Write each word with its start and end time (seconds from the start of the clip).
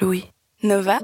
Louis, 0.00 0.24
Nova 0.62 0.98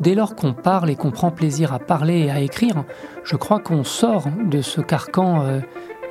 Dès 0.00 0.16
lors 0.16 0.34
qu'on 0.34 0.52
parle 0.52 0.90
et 0.90 0.96
qu'on 0.96 1.12
prend 1.12 1.30
plaisir 1.30 1.72
à 1.72 1.78
parler 1.78 2.22
et 2.22 2.30
à 2.30 2.40
écrire, 2.40 2.84
je 3.22 3.36
crois 3.36 3.60
qu'on 3.60 3.84
sort 3.84 4.24
de 4.44 4.60
ce 4.60 4.80
carcan 4.80 5.42
euh, 5.44 5.60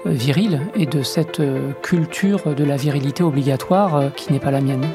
viril 0.05 0.62
et 0.76 0.86
de 0.86 1.04
cette 1.04 1.41
euh, 1.41 1.73
culture 1.81 2.55
de 2.55 2.64
la 2.64 2.77
virilité 2.77 3.22
obligatoire 3.22 3.95
euh, 3.95 4.09
qui 4.09 4.31
n'est 4.31 4.40
pas 4.40 4.52
la 4.52 4.62
mienne. 4.62 4.88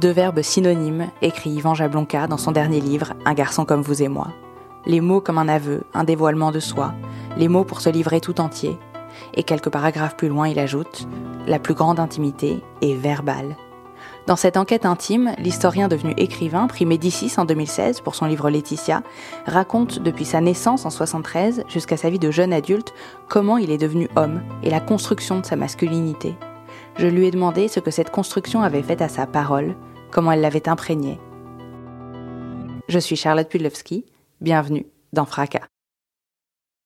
Deux 0.00 0.10
verbes 0.10 0.40
synonymes, 0.40 1.10
écrit 1.20 1.50
Yvan 1.50 1.74
Jablonka 1.74 2.26
dans 2.26 2.38
son 2.38 2.52
dernier 2.52 2.80
livre 2.80 3.12
Un 3.26 3.34
garçon 3.34 3.66
comme 3.66 3.82
vous 3.82 4.02
et 4.02 4.08
moi. 4.08 4.28
Les 4.86 5.02
mots 5.02 5.20
comme 5.20 5.36
un 5.36 5.46
aveu, 5.46 5.82
un 5.92 6.04
dévoilement 6.04 6.52
de 6.52 6.58
soi, 6.58 6.94
les 7.36 7.48
mots 7.48 7.64
pour 7.64 7.82
se 7.82 7.90
livrer 7.90 8.18
tout 8.22 8.40
entier. 8.40 8.78
Et 9.34 9.42
quelques 9.42 9.68
paragraphes 9.68 10.16
plus 10.16 10.28
loin, 10.28 10.48
il 10.48 10.58
ajoute 10.58 11.06
La 11.46 11.58
plus 11.58 11.74
grande 11.74 12.00
intimité 12.00 12.62
est 12.80 12.94
verbale. 12.94 13.56
Dans 14.26 14.36
cette 14.36 14.56
enquête 14.56 14.86
intime, 14.86 15.34
l'historien 15.36 15.86
devenu 15.86 16.14
écrivain, 16.16 16.66
pris 16.66 16.86
Médicis 16.86 17.34
en 17.36 17.44
2016 17.44 18.00
pour 18.00 18.14
son 18.14 18.24
livre 18.24 18.48
Laetitia, 18.48 19.02
raconte 19.44 19.98
depuis 19.98 20.24
sa 20.24 20.40
naissance 20.40 20.86
en 20.86 20.90
73 20.90 21.64
jusqu'à 21.68 21.98
sa 21.98 22.08
vie 22.08 22.18
de 22.18 22.30
jeune 22.30 22.54
adulte 22.54 22.94
comment 23.28 23.58
il 23.58 23.70
est 23.70 23.76
devenu 23.76 24.08
homme 24.16 24.40
et 24.62 24.70
la 24.70 24.80
construction 24.80 25.40
de 25.40 25.44
sa 25.44 25.56
masculinité. 25.56 26.36
Je 26.96 27.06
lui 27.06 27.26
ai 27.26 27.30
demandé 27.30 27.68
ce 27.68 27.80
que 27.80 27.90
cette 27.90 28.10
construction 28.10 28.62
avait 28.62 28.82
fait 28.82 29.02
à 29.02 29.08
sa 29.08 29.26
parole, 29.26 29.74
comment 30.10 30.32
elle 30.32 30.40
l'avait 30.40 30.68
imprégnée. 30.68 31.18
Je 32.88 32.98
suis 32.98 33.16
Charlotte 33.16 33.48
Pudlowski, 33.48 34.04
bienvenue 34.40 34.86
dans 35.12 35.24
Fracas. 35.24 35.66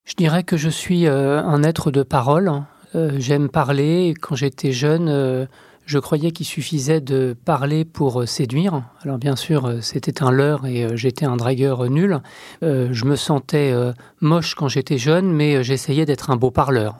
Je 0.05 0.13
dirais 0.13 0.43
que 0.43 0.55
je 0.55 0.69
suis 0.69 1.07
euh, 1.07 1.41
un 1.41 1.63
être 1.63 1.89
de 1.89 2.03
parole. 2.03 2.63
Euh, 2.93 3.13
j'aime 3.17 3.49
parler. 3.49 4.13
Quand 4.21 4.35
j'étais 4.35 4.71
jeune, 4.71 5.09
euh, 5.09 5.47
je 5.87 5.97
croyais 5.97 6.29
qu'il 6.29 6.45
suffisait 6.45 7.01
de 7.01 7.35
parler 7.43 7.85
pour 7.85 8.27
séduire. 8.27 8.83
Alors 9.03 9.17
bien 9.17 9.35
sûr, 9.35 9.79
c'était 9.81 10.21
un 10.21 10.29
leurre 10.29 10.67
et 10.67 10.95
j'étais 10.95 11.25
un 11.25 11.37
dragueur 11.37 11.89
nul. 11.89 12.21
je 12.61 13.05
me 13.05 13.15
sentais 13.15 13.73
moche 14.19 14.55
quand 14.55 14.67
j'étais 14.67 14.97
jeune, 14.97 15.31
mais 15.31 15.63
j'essayais 15.63 16.05
d'être 16.05 16.31
un 16.31 16.37
beau 16.37 16.49
parleur. 16.49 16.97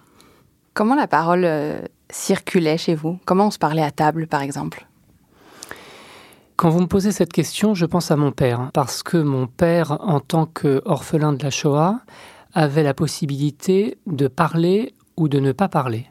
Comment 0.75 0.95
la 0.95 1.07
parole 1.07 1.47
circulait 2.11 2.77
chez 2.77 2.93
vous? 2.93 3.17
Comment 3.25 3.47
on 3.47 3.51
se 3.51 3.57
parlait 3.57 3.81
à 3.81 3.89
table, 3.89 4.27
par 4.27 4.43
exemple? 4.43 4.85
Quand 6.55 6.69
vous 6.69 6.79
me 6.79 6.87
posez 6.87 7.11
cette 7.11 7.33
question, 7.33 7.73
je 7.73 7.85
pense 7.85 8.11
à 8.11 8.15
mon 8.15 8.31
père, 8.31 8.69
parce 8.73 9.03
que 9.03 9.17
mon 9.17 9.47
père, 9.47 9.97
en 9.99 10.21
tant 10.21 10.45
qu'orphelin 10.45 11.33
de 11.33 11.43
la 11.43 11.49
Shoah, 11.49 11.99
avait 12.53 12.83
la 12.83 12.93
possibilité 12.93 13.97
de 14.07 14.27
parler 14.27 14.93
ou 15.17 15.27
de 15.27 15.39
ne 15.39 15.51
pas 15.51 15.67
parler. 15.67 16.05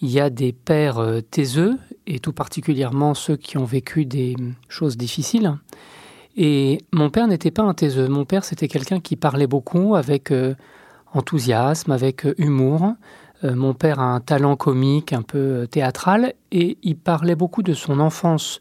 Il 0.00 0.10
y 0.10 0.20
a 0.20 0.30
des 0.30 0.52
pères 0.52 0.98
euh, 0.98 1.20
taiseux, 1.20 1.78
et 2.06 2.20
tout 2.20 2.32
particulièrement 2.32 3.14
ceux 3.14 3.36
qui 3.36 3.58
ont 3.58 3.64
vécu 3.64 4.04
des 4.04 4.36
choses 4.68 4.96
difficiles. 4.96 5.56
Et 6.36 6.78
mon 6.92 7.10
père 7.10 7.26
n'était 7.26 7.50
pas 7.50 7.64
un 7.64 7.74
taiseux. 7.74 8.08
Mon 8.08 8.24
père, 8.24 8.44
c'était 8.44 8.68
quelqu'un 8.68 9.00
qui 9.00 9.16
parlait 9.16 9.48
beaucoup 9.48 9.96
avec 9.96 10.30
euh, 10.30 10.54
enthousiasme, 11.12 11.90
avec 11.90 12.24
euh, 12.24 12.34
humour. 12.38 12.94
mon 13.42 13.74
père 13.74 13.98
a 13.98 14.14
un 14.14 14.20
talent 14.20 14.56
comique 14.56 15.12
un 15.12 15.22
peu 15.22 15.66
théâtral 15.70 16.34
et 16.50 16.78
il 16.82 16.96
parlait 16.96 17.36
beaucoup 17.36 17.62
de 17.62 17.74
son 17.74 18.00
enfance 18.00 18.58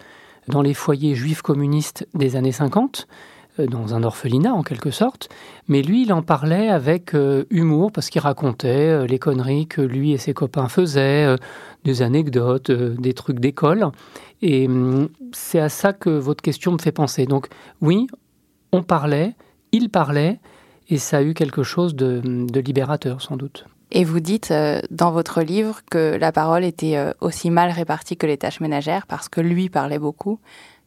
dans 0.48 0.62
les 0.62 0.74
foyers 0.74 1.16
juifs 1.16 1.42
communistes 1.42 2.08
des 2.14 2.36
années 2.36 2.52
50, 2.52 3.08
euh, 3.60 3.66
dans 3.68 3.94
un 3.94 4.04
orphelinat 4.04 4.54
en 4.54 4.64
quelque 4.64 4.92
sorte, 4.92 5.30
mais 5.68 5.82
lui 5.82 6.04
il 6.04 6.14
en 6.14 6.22
parlait 6.22 6.70
avec 6.70 7.14
euh, 7.14 7.46
humour 7.50 7.92
parce 7.92 8.10
qu'il 8.10 8.22
racontait 8.22 8.90
euh, 8.90 9.08
les 9.08 9.20
conneries 9.20 9.68
que 9.68 9.82
lui 9.82 10.12
et 10.12 10.18
ses 10.18 10.34
copains 10.34 10.68
faisaient, 10.68 11.36
des 11.84 12.02
anecdotes, 12.02 12.72
des 12.72 13.14
trucs 13.14 13.40
d'école. 13.40 13.88
Et 14.42 14.68
hum, 14.68 15.10
c'est 15.32 15.60
à 15.60 15.70
ça 15.70 15.94
que 15.94 16.10
votre 16.10 16.42
question 16.42 16.72
me 16.74 16.78
fait 16.78 16.92
penser. 16.92 17.26
Donc 17.26 17.48
oui, 17.82 18.08
on 18.72 18.84
parlait, 18.84 19.36
il 19.72 19.90
parlait, 19.90 20.40
et 20.90 20.98
ça 20.98 21.18
a 21.18 21.22
eu 21.24 21.34
quelque 21.34 21.64
chose 21.64 21.96
de 21.96 22.22
libérateur 22.60 23.22
sans 23.22 23.38
doute. 23.38 23.66
Et 23.92 24.04
vous 24.04 24.20
dites 24.20 24.52
euh, 24.52 24.82
dans 24.92 25.12
votre 25.12 25.42
livre 25.42 25.80
que 25.90 26.18
la 26.20 26.32
parole 26.32 26.66
était 26.66 26.98
euh, 26.98 27.14
aussi 27.22 27.50
mal 27.50 27.72
répartie 27.72 28.18
que 28.18 28.28
les 28.28 28.38
tâches 28.38 28.60
ménagères 28.60 29.08
parce 29.08 29.30
que 29.30 29.40
lui 29.40 29.70
parlait 29.70 30.00
beaucoup, 30.00 30.40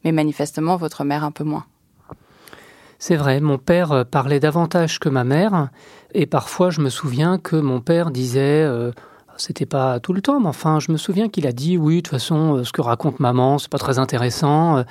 mais 0.03 0.11
manifestement 0.11 0.77
votre 0.77 1.03
mère 1.03 1.23
un 1.23 1.31
peu 1.31 1.43
moins. 1.43 1.65
C'est 2.99 3.15
vrai, 3.15 3.39
mon 3.41 3.57
père 3.57 3.91
euh, 3.91 4.03
parlait 4.03 4.39
davantage 4.39 4.99
que 4.99 5.09
ma 5.09 5.23
mère, 5.23 5.69
et 6.13 6.27
parfois 6.27 6.69
je 6.69 6.81
me 6.81 6.89
souviens 6.89 7.39
que 7.39 7.55
mon 7.55 7.81
père 7.81 8.11
disait, 8.11 8.67
c'était 9.37 9.65
pas 9.65 9.99
tout 9.99 10.13
le 10.13 10.21
temps, 10.21 10.39
mais 10.39 10.49
enfin 10.49 10.79
je 10.79 10.91
me 10.91 10.97
souviens 10.97 11.27
qu'il 11.27 11.47
a 11.47 11.53
dit, 11.53 11.77
oui, 11.77 11.97
de 11.97 12.01
toute 12.01 12.11
façon, 12.11 12.63
ce 12.63 12.71
que 12.71 12.81
raconte 12.81 13.19
maman, 13.19 13.57
c'est 13.57 13.71
pas 13.71 13.79
très 13.79 13.97
intéressant. 13.97 14.83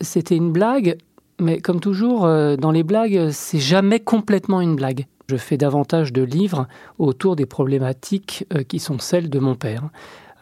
C'était 0.00 0.36
une 0.36 0.52
blague, 0.52 0.96
mais 1.38 1.60
comme 1.60 1.80
toujours, 1.80 2.20
dans 2.22 2.70
les 2.70 2.84
blagues, 2.84 3.28
c'est 3.30 3.58
jamais 3.58 4.00
complètement 4.00 4.62
une 4.62 4.76
blague. 4.76 5.06
Je 5.30 5.36
fais 5.36 5.56
davantage 5.56 6.12
de 6.12 6.22
livres 6.22 6.66
autour 6.98 7.36
des 7.36 7.46
problématiques 7.46 8.44
euh, 8.52 8.64
qui 8.64 8.80
sont 8.80 8.98
celles 8.98 9.30
de 9.30 9.38
mon 9.38 9.54
père. 9.54 9.84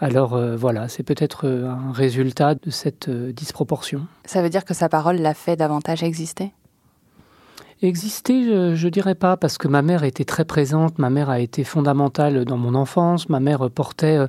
Alors 0.01 0.33
euh, 0.33 0.57
voilà, 0.57 0.89
c'est 0.89 1.03
peut-être 1.03 1.47
euh, 1.47 1.69
un 1.69 1.93
résultat 1.93 2.55
de 2.55 2.71
cette 2.71 3.11
disproportion. 3.11 4.07
Ça 4.25 4.41
veut 4.41 4.49
dire 4.49 4.65
que 4.65 4.73
sa 4.73 4.89
parole 4.89 5.17
l'a 5.17 5.35
fait 5.35 5.57
davantage 5.57 6.03
exister? 6.03 6.53
Exister, 7.83 8.45
je, 8.75 8.87
ne 8.87 8.91
dirais 8.91 9.15
pas, 9.15 9.37
parce 9.37 9.59
que 9.59 9.69
ma 9.69 9.83
mère 9.83 10.05
était 10.05 10.25
très 10.25 10.47
présente, 10.47 10.99
ma 10.99 11.11
mère 11.11 11.29
a 11.29 11.39
été 11.39 11.65
fondamentale 11.65 12.47
dans 12.47 12.57
mon 12.57 12.75
enfance, 12.75 13.29
ma 13.29 13.41
mère 13.41 13.69
portait 13.69 14.27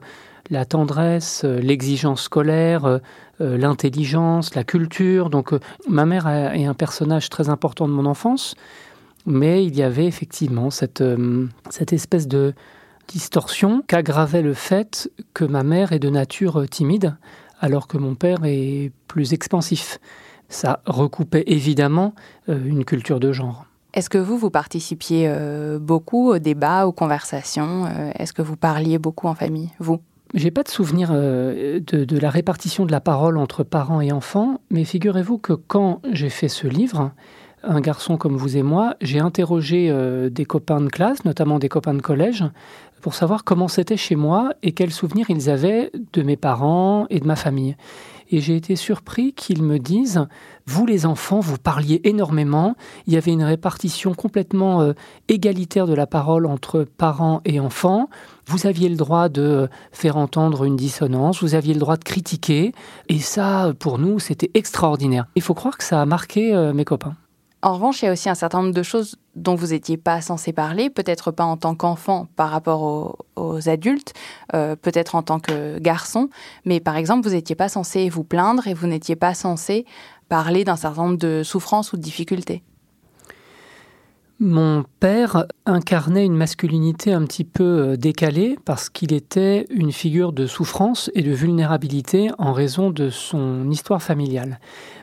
la 0.49 0.65
tendresse, 0.65 1.45
l'exigence 1.45 2.23
scolaire, 2.23 2.99
l'intelligence, 3.39 4.53
la 4.53 4.63
culture. 4.63 5.31
Donc 5.31 5.53
ma 5.87 6.05
mère 6.05 6.27
est 6.27 6.65
un 6.65 6.75
personnage 6.75 7.29
très 7.29 7.49
important 7.49 7.87
de 7.87 7.93
mon 7.93 8.05
enfance, 8.05 8.53
mais 9.25 9.65
il 9.65 9.75
y 9.75 9.83
avait 9.83 10.05
effectivement 10.05 10.69
cette, 10.69 11.01
euh, 11.01 11.47
cette 11.69 11.93
espèce 11.93 12.27
de 12.27 12.53
distorsion 13.07 13.83
qu'aggravait 13.87 14.41
le 14.41 14.53
fait 14.53 15.09
que 15.33 15.45
ma 15.45 15.63
mère 15.63 15.91
est 15.91 15.99
de 15.99 16.09
nature 16.09 16.65
timide, 16.69 17.17
alors 17.59 17.87
que 17.87 17.97
mon 17.97 18.15
père 18.15 18.39
est 18.43 18.91
plus 19.07 19.33
expansif. 19.33 19.99
Ça 20.47 20.81
recoupait 20.85 21.43
évidemment 21.47 22.13
euh, 22.49 22.59
une 22.65 22.85
culture 22.85 23.19
de 23.19 23.31
genre. 23.31 23.65
Est-ce 23.93 24.09
que 24.09 24.19
vous, 24.19 24.37
vous 24.37 24.51
participiez 24.51 25.25
euh, 25.27 25.79
beaucoup 25.79 26.29
aux 26.29 26.39
débats, 26.39 26.85
aux 26.85 26.91
conversations 26.91 27.87
Est-ce 28.15 28.33
que 28.33 28.43
vous 28.43 28.55
parliez 28.55 28.99
beaucoup 28.99 29.27
en 29.27 29.33
famille, 29.33 29.69
vous? 29.79 29.99
J'ai 30.35 30.51
pas 30.51 30.61
de 30.61 30.69
souvenir 30.69 31.11
de, 31.11 31.81
de, 31.81 32.17
la 32.19 32.29
répartition 32.29 32.85
de 32.85 32.91
la 32.91 33.01
parole 33.01 33.35
entre 33.39 33.63
parents 33.63 33.99
et 33.99 34.11
enfants, 34.11 34.61
mais 34.69 34.83
figurez-vous 34.83 35.39
que 35.39 35.53
quand 35.53 36.01
j'ai 36.13 36.29
fait 36.29 36.49
ce 36.49 36.67
livre, 36.67 37.11
un 37.63 37.81
garçon 37.81 38.17
comme 38.17 38.37
vous 38.37 38.57
et 38.57 38.63
moi, 38.63 38.95
j'ai 39.01 39.19
interrogé 39.19 39.89
euh, 39.89 40.29
des 40.29 40.45
copains 40.45 40.81
de 40.81 40.89
classe, 40.89 41.25
notamment 41.25 41.59
des 41.59 41.69
copains 41.69 41.93
de 41.93 42.01
collège, 42.01 42.45
pour 43.01 43.13
savoir 43.13 43.43
comment 43.43 43.67
c'était 43.67 43.97
chez 43.97 44.15
moi 44.15 44.53
et 44.61 44.73
quels 44.73 44.91
souvenirs 44.91 45.29
ils 45.29 45.49
avaient 45.49 45.91
de 46.13 46.21
mes 46.21 46.37
parents 46.37 47.05
et 47.09 47.19
de 47.19 47.27
ma 47.27 47.35
famille. 47.35 47.75
Et 48.31 48.41
j'ai 48.41 48.55
été 48.55 48.75
surpris 48.75 49.33
qu'ils 49.33 49.63
me 49.63 49.79
disent, 49.79 50.27
vous 50.67 50.85
les 50.85 51.07
enfants, 51.07 51.39
vous 51.39 51.57
parliez 51.57 51.99
énormément, 52.03 52.75
il 53.07 53.13
y 53.13 53.17
avait 53.17 53.31
une 53.31 53.43
répartition 53.43 54.13
complètement 54.13 54.81
euh, 54.81 54.93
égalitaire 55.29 55.87
de 55.87 55.95
la 55.95 56.05
parole 56.05 56.45
entre 56.45 56.83
parents 56.83 57.41
et 57.45 57.59
enfants, 57.59 58.07
vous 58.45 58.67
aviez 58.67 58.87
le 58.87 58.97
droit 58.97 59.29
de 59.29 59.67
faire 59.91 60.17
entendre 60.17 60.63
une 60.63 60.75
dissonance, 60.75 61.41
vous 61.41 61.55
aviez 61.55 61.73
le 61.73 61.79
droit 61.79 61.97
de 61.97 62.03
critiquer, 62.03 62.73
et 63.07 63.19
ça, 63.19 63.73
pour 63.79 63.97
nous, 63.97 64.19
c'était 64.19 64.51
extraordinaire. 64.53 65.25
Il 65.35 65.41
faut 65.41 65.55
croire 65.55 65.77
que 65.77 65.83
ça 65.83 66.01
a 66.01 66.05
marqué 66.05 66.53
euh, 66.53 66.73
mes 66.73 66.85
copains. 66.85 67.15
En 67.61 67.73
revanche, 67.73 68.01
il 68.01 68.05
y 68.05 68.07
a 68.07 68.13
aussi 68.13 68.29
un 68.29 68.35
certain 68.35 68.61
nombre 68.61 68.73
de 68.73 68.83
choses 68.83 69.17
dont 69.35 69.55
vous 69.55 69.67
n'étiez 69.67 69.97
pas 69.97 70.21
censé 70.21 70.53
parler, 70.53 70.89
peut-être 70.89 71.31
pas 71.31 71.43
en 71.43 71.57
tant 71.57 71.75
qu'enfant 71.75 72.27
par 72.37 72.49
rapport 72.49 73.17
aux, 73.35 73.69
adultes, 73.69 74.13
euh, 74.53 74.77
peut-être 74.77 75.15
en 75.15 75.23
tant 75.23 75.39
que 75.39 75.77
garçon, 75.79 76.29
mais 76.63 76.79
par 76.79 76.95
exemple, 76.95 77.27
vous 77.27 77.33
n'étiez 77.33 77.55
pas 77.55 77.67
censé 77.67 78.07
vous 78.07 78.23
plaindre 78.23 78.67
et 78.67 78.73
vous 78.73 78.87
n'étiez 78.87 79.17
pas 79.17 79.33
censé 79.33 79.85
parler 80.29 80.63
d'un 80.63 80.77
certain 80.77 81.03
nombre 81.03 81.17
de 81.17 81.43
souffrances 81.43 81.91
ou 81.91 81.97
de 81.97 82.01
difficultés. 82.01 82.63
Mon 84.41 84.85
père 85.01 85.45
incarnait 85.65 86.23
une 86.23 86.37
masculinité 86.37 87.11
un 87.11 87.25
petit 87.25 87.43
peu 87.43 87.63
euh, 87.63 87.97
décalée 87.97 88.57
parce 88.63 88.89
qu'il 88.89 89.11
était 89.11 89.65
une 89.69 89.91
figure 89.91 90.31
de 90.31 90.47
souffrance 90.47 91.11
et 91.13 91.23
de 91.23 91.31
vulnérabilité 91.31 92.29
en 92.37 92.53
raison 92.53 92.89
de 92.89 93.09
son 93.09 93.69
histoire 93.69 94.01
familiale. 94.01 94.61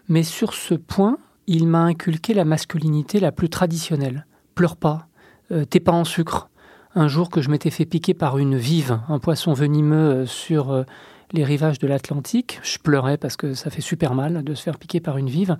Mais 0.08 0.22
sur 0.22 0.54
ce 0.54 0.72
point, 0.72 1.18
il 1.46 1.66
m'a 1.66 1.82
inculqué 1.82 2.34
la 2.34 2.44
masculinité 2.44 3.20
la 3.20 3.32
plus 3.32 3.48
traditionnelle. 3.48 4.26
Pleure 4.54 4.76
pas, 4.76 5.06
euh, 5.52 5.64
t'es 5.64 5.80
pas 5.80 5.92
en 5.92 6.04
sucre. 6.04 6.48
Un 6.94 7.08
jour 7.08 7.28
que 7.28 7.40
je 7.40 7.50
m'étais 7.50 7.70
fait 7.70 7.84
piquer 7.84 8.14
par 8.14 8.38
une 8.38 8.56
vive, 8.56 9.00
un 9.08 9.18
poisson 9.18 9.52
venimeux 9.52 9.96
euh, 9.96 10.26
sur 10.26 10.70
euh, 10.70 10.84
les 11.32 11.44
rivages 11.44 11.78
de 11.78 11.86
l'Atlantique, 11.86 12.60
je 12.62 12.78
pleurais 12.78 13.16
parce 13.16 13.36
que 13.36 13.54
ça 13.54 13.70
fait 13.70 13.82
super 13.82 14.14
mal 14.14 14.42
de 14.42 14.54
se 14.54 14.62
faire 14.62 14.78
piquer 14.78 15.00
par 15.00 15.18
une 15.18 15.28
vive. 15.28 15.56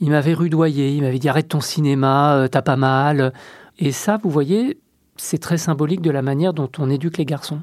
Il 0.00 0.10
m'avait 0.10 0.34
rudoyé, 0.34 0.90
il 0.94 1.02
m'avait 1.02 1.18
dit 1.18 1.28
arrête 1.28 1.48
ton 1.48 1.60
cinéma, 1.60 2.46
t'as 2.50 2.62
pas 2.62 2.76
mal. 2.76 3.32
Et 3.78 3.92
ça, 3.92 4.18
vous 4.22 4.30
voyez, 4.30 4.78
c'est 5.16 5.38
très 5.38 5.58
symbolique 5.58 6.00
de 6.00 6.10
la 6.10 6.22
manière 6.22 6.54
dont 6.54 6.70
on 6.78 6.88
éduque 6.88 7.18
les 7.18 7.26
garçons. 7.26 7.60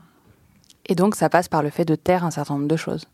Et 0.85 0.95
donc 0.95 1.15
ça 1.15 1.29
passe 1.29 1.49
par 1.49 1.63
le 1.63 1.69
fait 1.69 1.85
de 1.85 1.95
taire 1.95 2.23
un 2.23 2.31
certain 2.31 2.53
nombre 2.53 2.67
de 2.67 2.75
choses. 2.75 3.05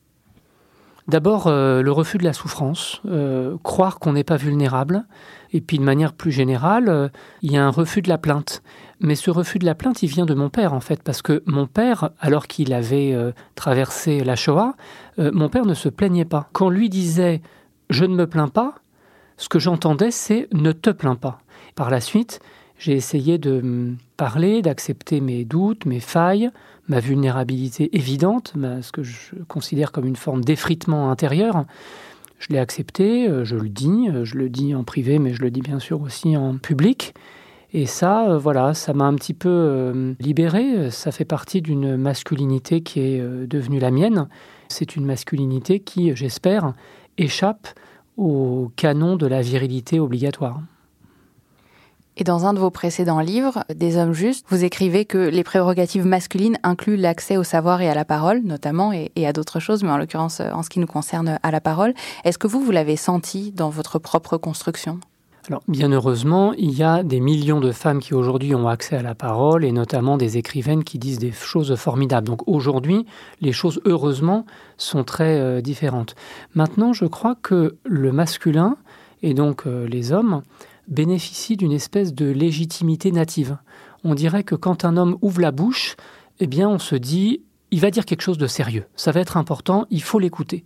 D'abord, 1.08 1.48
euh, 1.48 1.82
le 1.82 1.92
refus 1.92 2.18
de 2.18 2.24
la 2.24 2.32
souffrance, 2.32 3.02
euh, 3.06 3.58
croire 3.62 4.00
qu'on 4.00 4.14
n'est 4.14 4.24
pas 4.24 4.38
vulnérable, 4.38 5.06
et 5.52 5.60
puis 5.60 5.78
de 5.78 5.84
manière 5.84 6.14
plus 6.14 6.32
générale, 6.32 6.88
euh, 6.88 7.10
il 7.42 7.52
y 7.52 7.58
a 7.58 7.66
un 7.66 7.72
refus 7.72 8.02
de 8.02 8.08
la 8.08 8.18
plainte. 8.18 8.64
Mais 9.02 9.16
ce 9.16 9.30
refus 9.30 9.60
de 9.60 9.66
la 9.66 9.76
plainte, 9.76 10.02
il 10.02 10.08
vient 10.08 10.26
de 10.26 10.34
mon 10.34 10.50
père, 10.50 10.74
en 10.74 10.80
fait, 10.80 11.04
parce 11.04 11.22
que 11.22 11.44
mon 11.46 11.68
père, 11.68 12.12
alors 12.22 12.48
qu'il 12.48 12.74
avait 12.74 13.14
traversé 13.56 14.24
la 14.24 14.38
Shoah, 14.38 14.76
mon 15.18 15.50
père 15.50 15.66
ne 15.66 15.74
se 15.74 15.90
plaignait 15.90 16.24
pas. 16.24 16.48
Quand 16.54 16.70
lui 16.70 16.88
disait⁇ 16.88 17.38
je 17.90 18.06
ne 18.06 18.16
me 18.16 18.28
plains 18.28 18.48
pas⁇ 18.48 18.76
ce 19.36 19.50
que 19.50 19.60
j'entendais, 19.60 20.10
c'est⁇ 20.10 20.42
ne 20.54 20.72
te 20.72 20.90
plains 20.90 21.18
pas⁇ 21.18 21.42
Par 21.76 21.90
la 21.90 22.00
suite, 22.00 22.40
j'ai 22.78 22.94
essayé 22.94 23.38
de 23.38 23.94
parler, 24.16 24.62
d'accepter 24.62 25.20
mes 25.20 25.44
doutes, 25.44 25.86
mes 25.86 26.00
failles, 26.00 26.50
ma 26.88 27.00
vulnérabilité 27.00 27.96
évidente, 27.96 28.54
ce 28.82 28.92
que 28.92 29.04
je 29.04 29.36
considère 29.48 29.92
comme 29.92 30.06
une 30.06 30.16
forme 30.16 30.44
d'effritement 30.44 31.12
intérieur. 31.12 31.66
Je 32.44 32.52
l'ai 32.52 32.60
accepté, 32.60 33.30
euh, 33.30 33.46
je 33.46 33.56
le 33.56 33.70
dis, 33.70 34.10
euh, 34.10 34.26
je 34.26 34.38
le 34.38 34.50
dis 34.50 34.76
en 34.76 34.84
privé, 34.84 35.18
mais 35.18 35.34
je 35.34 35.42
le 35.42 35.50
dis 35.50 35.62
bien 35.62 35.80
sûr 35.80 36.02
aussi 36.02 36.36
en 36.36 36.58
public. 36.58 37.14
Et 37.72 37.86
ça, 37.86 38.30
euh, 38.30 38.38
voilà, 38.38 38.74
ça 38.74 38.94
m'a 38.94 39.06
un 39.06 39.16
petit 39.16 39.34
peu 39.34 40.14
libéré. 40.20 40.92
Ça 40.92 41.14
fait 41.14 41.24
partie 41.24 41.62
d'une 41.62 41.96
masculinité 41.96 42.82
qui 42.82 43.00
est 43.00 43.48
devenue 43.48 43.80
la 43.80 43.92
mienne. 43.92 44.28
C'est 44.68 44.98
une 44.98 45.06
masculinité 45.06 45.80
qui, 45.80 46.14
j'espère, 46.18 46.74
échappe 47.18 47.70
au 48.18 48.72
canon 48.76 49.16
de 49.16 49.26
la 49.26 49.42
virilité 49.42 50.02
obligatoire. 50.02 50.60
Et 52.16 52.24
dans 52.24 52.46
un 52.46 52.54
de 52.54 52.60
vos 52.60 52.70
précédents 52.70 53.20
livres, 53.20 53.64
Des 53.74 53.98
hommes 53.98 54.14
justes, 54.14 54.46
vous 54.50 54.64
écrivez 54.64 55.06
que 55.06 55.18
les 55.18 55.44
prérogatives 55.44 56.06
masculines 56.06 56.58
incluent 56.62 56.96
l'accès 56.96 57.38
au 57.38 57.44
savoir 57.44 57.82
et 57.82 57.90
à 57.90 57.96
la 57.96 58.06
parole, 58.06 58.42
notamment, 58.44 58.94
et, 58.94 59.12
à 59.26 59.34
d'autres 59.34 59.60
choses, 59.60 59.84
mais 59.84 59.90
en 59.90 59.98
l'occurrence, 59.98 60.40
en 60.40 60.62
ce 60.62 60.70
qui 60.70 60.80
nous 60.80 60.88
concerne, 60.88 61.40
à 61.42 61.52
la 61.52 61.60
parole. 61.60 61.94
Est-ce 62.24 62.38
que 62.38 62.48
vous, 62.48 62.62
vous 62.62 62.72
l'avez 62.72 62.98
senti 62.98 63.52
dans 63.52 63.70
votre 63.70 63.98
propre 63.98 64.38
construction? 64.38 65.00
Alors, 65.50 65.62
bien 65.68 65.92
heureusement, 65.92 66.54
il 66.54 66.72
y 66.72 66.84
a 66.84 67.04
des 67.04 67.20
millions 67.20 67.60
de 67.60 67.74
femmes 67.74 68.00
qui 68.00 68.14
aujourd'hui 68.14 68.56
ont 68.56 68.70
accès 68.70 68.96
à 68.96 69.02
la 69.02 69.14
parole 69.14 69.66
et 69.66 69.74
notamment 69.74 70.16
des 70.16 70.38
écrivaines 70.38 70.86
qui 70.86 71.00
disent 71.00 71.20
des 71.20 71.34
choses 71.34 71.76
formidables. 71.76 72.28
Donc 72.28 72.48
aujourd'hui, 72.48 73.06
les 73.42 73.52
choses, 73.52 73.82
heureusement, 73.84 74.46
sont 74.78 75.04
très 75.04 75.38
euh, 75.40 75.60
différentes. 75.60 76.16
Maintenant, 76.54 76.94
je 76.94 77.06
crois 77.06 77.36
que 77.42 77.76
le 77.84 78.14
masculin, 78.14 78.78
et 79.22 79.34
donc 79.34 79.68
euh, 79.68 79.86
les 79.86 80.14
hommes, 80.14 80.44
bénéficie 80.88 81.58
d'une 81.58 81.72
espèce 81.72 82.14
de 82.14 82.30
légitimité 82.30 83.12
native. 83.12 83.58
On 84.04 84.16
dirait 84.16 84.44
que 84.44 84.56
quand 84.56 84.86
un 84.86 84.98
homme 84.98 85.18
ouvre 85.22 85.42
la 85.42 85.52
bouche, 85.52 85.96
eh 86.40 86.48
bien 86.48 86.70
on 86.70 86.80
se 86.80 86.96
dit, 86.96 87.42
il 87.72 87.80
va 87.80 87.92
dire 87.92 88.06
quelque 88.06 88.22
chose 88.22 88.38
de 88.38 88.48
sérieux, 88.48 88.86
ça 88.96 89.12
va 89.12 89.22
être 89.22 89.38
important, 89.38 89.86
il 89.90 90.04
faut 90.04 90.20
l'écouter. 90.20 90.64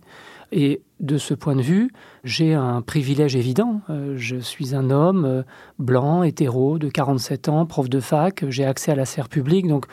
Et 0.50 0.80
de 1.00 1.18
ce 1.18 1.34
point 1.34 1.54
de 1.54 1.62
vue, 1.62 1.90
j'ai 2.24 2.54
un 2.54 2.80
privilège 2.80 3.36
évident. 3.36 3.82
Euh, 3.90 4.14
je 4.16 4.36
suis 4.36 4.74
un 4.74 4.90
homme 4.90 5.24
euh, 5.26 5.42
blanc, 5.78 6.22
hétéro, 6.22 6.78
de 6.78 6.88
47 6.88 7.48
ans, 7.50 7.66
prof 7.66 7.90
de 7.90 8.00
fac, 8.00 8.44
j'ai 8.48 8.64
accès 8.64 8.92
à 8.92 8.94
la 8.94 9.04
sphère 9.04 9.28
publique, 9.28 9.68
donc 9.68 9.86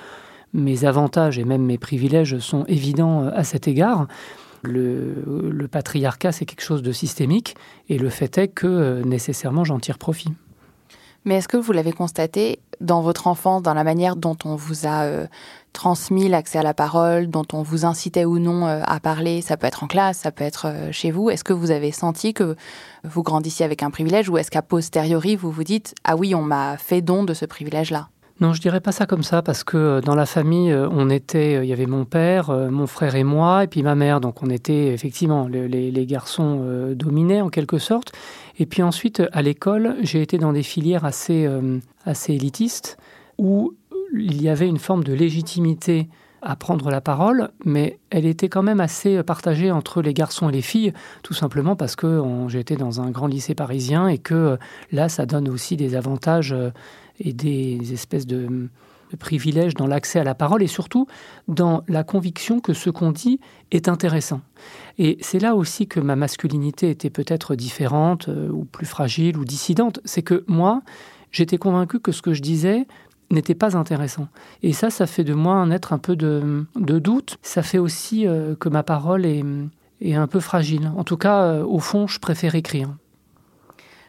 mes 0.54 0.86
avantages 0.86 1.38
et 1.38 1.44
même 1.44 1.64
mes 1.64 1.78
privilèges 1.78 2.40
sont 2.40 2.64
évidents 2.66 3.24
euh, 3.24 3.32
à 3.34 3.44
cet 3.44 3.68
égard 3.68 4.08
le, 4.66 5.68
patriarcat, 5.72 6.32
c'est 6.32 6.46
quelque 6.46 6.64
chose 6.64 6.82
de 6.82 6.92
systémique, 6.92 7.56
et 7.90 7.98
le 7.98 8.10
fait 8.10 8.38
est 8.38 8.48
que 8.48 8.68
euh, 8.68 9.04
nécessairement 9.04 9.64
j'en 9.64 9.80
tire 9.80 9.98
profit. 9.98 10.32
Mais 11.26 11.36
est-ce 11.36 11.48
que 11.48 11.58
vous 11.58 11.72
l'avez 11.72 11.92
constaté 11.92 12.60
dans 12.82 13.02
votre 13.02 13.26
enfance, 13.26 13.64
dans 13.64 13.74
la 13.74 13.84
manière 13.84 14.16
dont 14.16 14.38
on 14.46 14.56
vous 14.56 14.86
a 14.86 15.06
euh, 15.06 15.26
transmis 15.74 16.30
l'accès 16.30 16.60
à 16.60 16.64
la 16.64 16.76
parole, 16.76 17.28
dont 17.28 17.46
on 17.52 17.64
vous 17.64 17.84
incitait 17.84 18.26
ou 18.26 18.38
non 18.38 18.68
euh, 18.68 18.82
à 18.86 19.00
parler? 19.00 19.42
Ça 19.42 19.58
peut 19.58 19.66
être 19.66 19.84
en 19.84 19.88
classe, 19.88 20.20
ça 20.20 20.32
peut 20.32 20.44
être 20.44 20.72
chez 20.92 21.10
vous. 21.10 21.32
Est-ce 21.32 21.44
que 21.44 21.54
vous 21.54 21.72
avez 21.72 21.92
senti 21.92 22.34
que 22.36 22.56
vous 23.04 23.24
grandissiez 23.24 23.66
avec 23.66 23.82
un 23.82 23.90
privilège 23.90 24.30
ou 24.30 24.38
est-ce 24.38 24.52
qu'à 24.52 24.62
posteriori, 24.62 25.36
vous 25.36 25.50
vous 25.50 25.64
dites 25.64 25.96
Ah 26.04 26.16
oui, 26.16 26.36
on 26.36 26.44
m'a 26.44 26.78
fait 26.78 27.02
don 27.02 27.24
de 27.24 27.34
ce 27.34 27.46
privilège-là 27.46 28.10
non, 28.42 28.52
je 28.52 28.60
dirais 28.60 28.82
pas 28.82 28.92
ça 28.92 29.06
comme 29.06 29.24
ça 29.24 29.42
parce 29.42 29.64
que 29.64 29.78
euh, 29.78 30.02
dans 30.02 30.16
la 30.16 30.26
famille, 30.26 30.70
euh, 30.70 30.90
on 30.92 31.10
était, 31.10 31.56
euh, 31.56 31.64
il 31.64 31.70
y 31.70 31.74
avait 31.74 31.86
mon 31.86 32.04
père, 32.04 32.52
mon 32.52 32.86
frère 32.86 33.16
et 33.16 33.24
moi, 33.24 33.64
et 33.64 33.68
puis 33.68 33.82
ma 33.82 33.96
mère. 33.96 34.20
Donc 34.20 34.44
on 34.44 34.50
était 34.50 34.88
effectivement 34.88 35.48
les, 35.48 36.06
garçons 36.06 36.94
dominés 36.94 37.42
en 37.42 37.50
quelque 37.50 37.78
sorte. 37.78 38.12
Et 38.60 38.66
puis 38.66 38.84
ensuite, 38.84 39.24
à 39.32 39.42
l'école, 39.42 39.96
j'ai 40.02 40.22
été 40.22 40.38
dans 40.38 40.54
des 40.54 40.64
filières 40.64 41.04
assez 41.04 41.50
assez 42.06 42.34
élitistes 42.34 42.98
où 43.40 43.74
il 44.14 44.42
y 44.42 44.50
avait 44.50 44.68
une 44.68 44.78
forme 44.78 45.04
de 45.04 45.14
légitimité 45.14 46.08
à 46.44 46.56
prendre 46.56 46.92
la 46.92 47.02
parole, 47.02 47.50
mais 47.66 47.98
elle 48.12 48.26
était 48.26 48.50
quand 48.50 48.62
même 48.62 48.80
assez 48.80 49.24
partagée 49.24 49.72
entre 49.72 50.04
les 50.04 50.14
garçons 50.14 50.48
et 50.50 50.52
les 50.52 50.62
filles, 50.62 50.94
tout 51.24 51.34
simplement 51.34 51.76
parce 51.76 51.96
que 51.96 52.22
j'étais 52.50 52.76
dans 52.76 53.02
un 53.02 53.10
grand 53.10 53.26
lycée 53.28 53.56
parisien 53.56 54.08
et 54.08 54.20
que 54.20 54.60
là, 54.92 55.10
ça 55.10 55.26
donne 55.26 55.50
aussi 55.50 55.76
des 55.76 55.96
avantages 55.96 56.54
et 57.20 57.34
des 57.34 57.94
espèces 57.94 58.28
de, 58.28 58.70
privilèges 59.16 59.74
dans 59.74 59.88
l'accès 59.88 60.20
à 60.20 60.24
la 60.24 60.36
parole 60.36 60.64
et 60.64 60.68
surtout 60.68 61.08
dans 61.48 61.84
la 61.88 62.04
conviction 62.04 62.60
que 62.60 62.74
ce 62.74 62.90
qu'on 62.90 63.12
dit 63.12 63.40
est 63.72 63.88
intéressant. 63.88 64.42
Et 64.98 65.18
c'est 65.22 65.40
là 65.40 65.56
aussi 65.56 65.88
que 65.88 66.00
ma 66.00 66.16
masculinité 66.16 66.90
était 66.90 67.10
peut-être 67.10 67.56
différente 67.56 68.30
euh, 68.30 68.50
ou 68.50 68.66
plus 68.66 68.86
fragile 68.86 69.38
ou 69.38 69.46
dissidente. 69.46 70.00
C'est 70.06 70.22
que 70.22 70.44
moi, 70.48 70.82
j'étais 71.32 71.58
convaincu 71.58 72.00
que 72.00 72.12
ce 72.12 72.22
que 72.22 72.34
je 72.34 72.42
disais 72.42 72.88
n'était 73.32 73.56
pas 73.56 73.76
intéressant. 73.76 74.28
Et 74.62 74.74
ça, 74.74 74.90
ça 74.90 75.08
fait 75.08 75.24
de 75.24 75.34
moi 75.34 75.56
un 75.56 75.72
être 75.72 75.94
un 75.94 75.98
peu 75.98 76.16
de, 76.16 76.66
doute. 76.76 77.38
Ça 77.42 77.64
fait 77.64 77.80
aussi 77.80 78.28
euh, 78.28 78.56
que 78.56 78.70
ma 78.70 78.84
parole 78.84 79.26
est, 79.26 79.44
un 80.14 80.28
peu 80.28 80.40
fragile. 80.40 80.92
En 80.96 81.04
tout 81.04 81.18
cas, 81.18 81.44
euh, 81.44 81.66
au 81.66 81.80
fond, 81.80 82.06
je 82.06 82.20
préfère 82.20 82.54
écrire. 82.56 82.96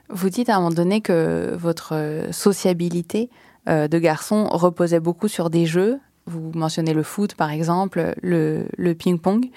Vous 0.09 0.31
dites 0.31 0.49
à 0.49 0.57
un 0.57 0.61
moment 0.61 0.71
donné 0.71 1.01
que 1.01 1.57
votre 1.59 1.95
euh, 1.95 2.31
sociabilité 2.31 3.29
euh, 3.69 3.89
de 3.89 3.99
garçon 3.99 4.47
reposait 4.51 5.01
beaucoup 5.01 5.27
sur 5.27 5.51
des 5.51 5.67
jeux. 5.67 5.99
Vous 6.27 6.53
mentionnez 6.55 6.95
le 6.95 7.03
foot, 7.03 7.35
par 7.35 7.51
exemple, 7.51 8.15
le, 8.23 8.93
ping-pong. 8.95 9.51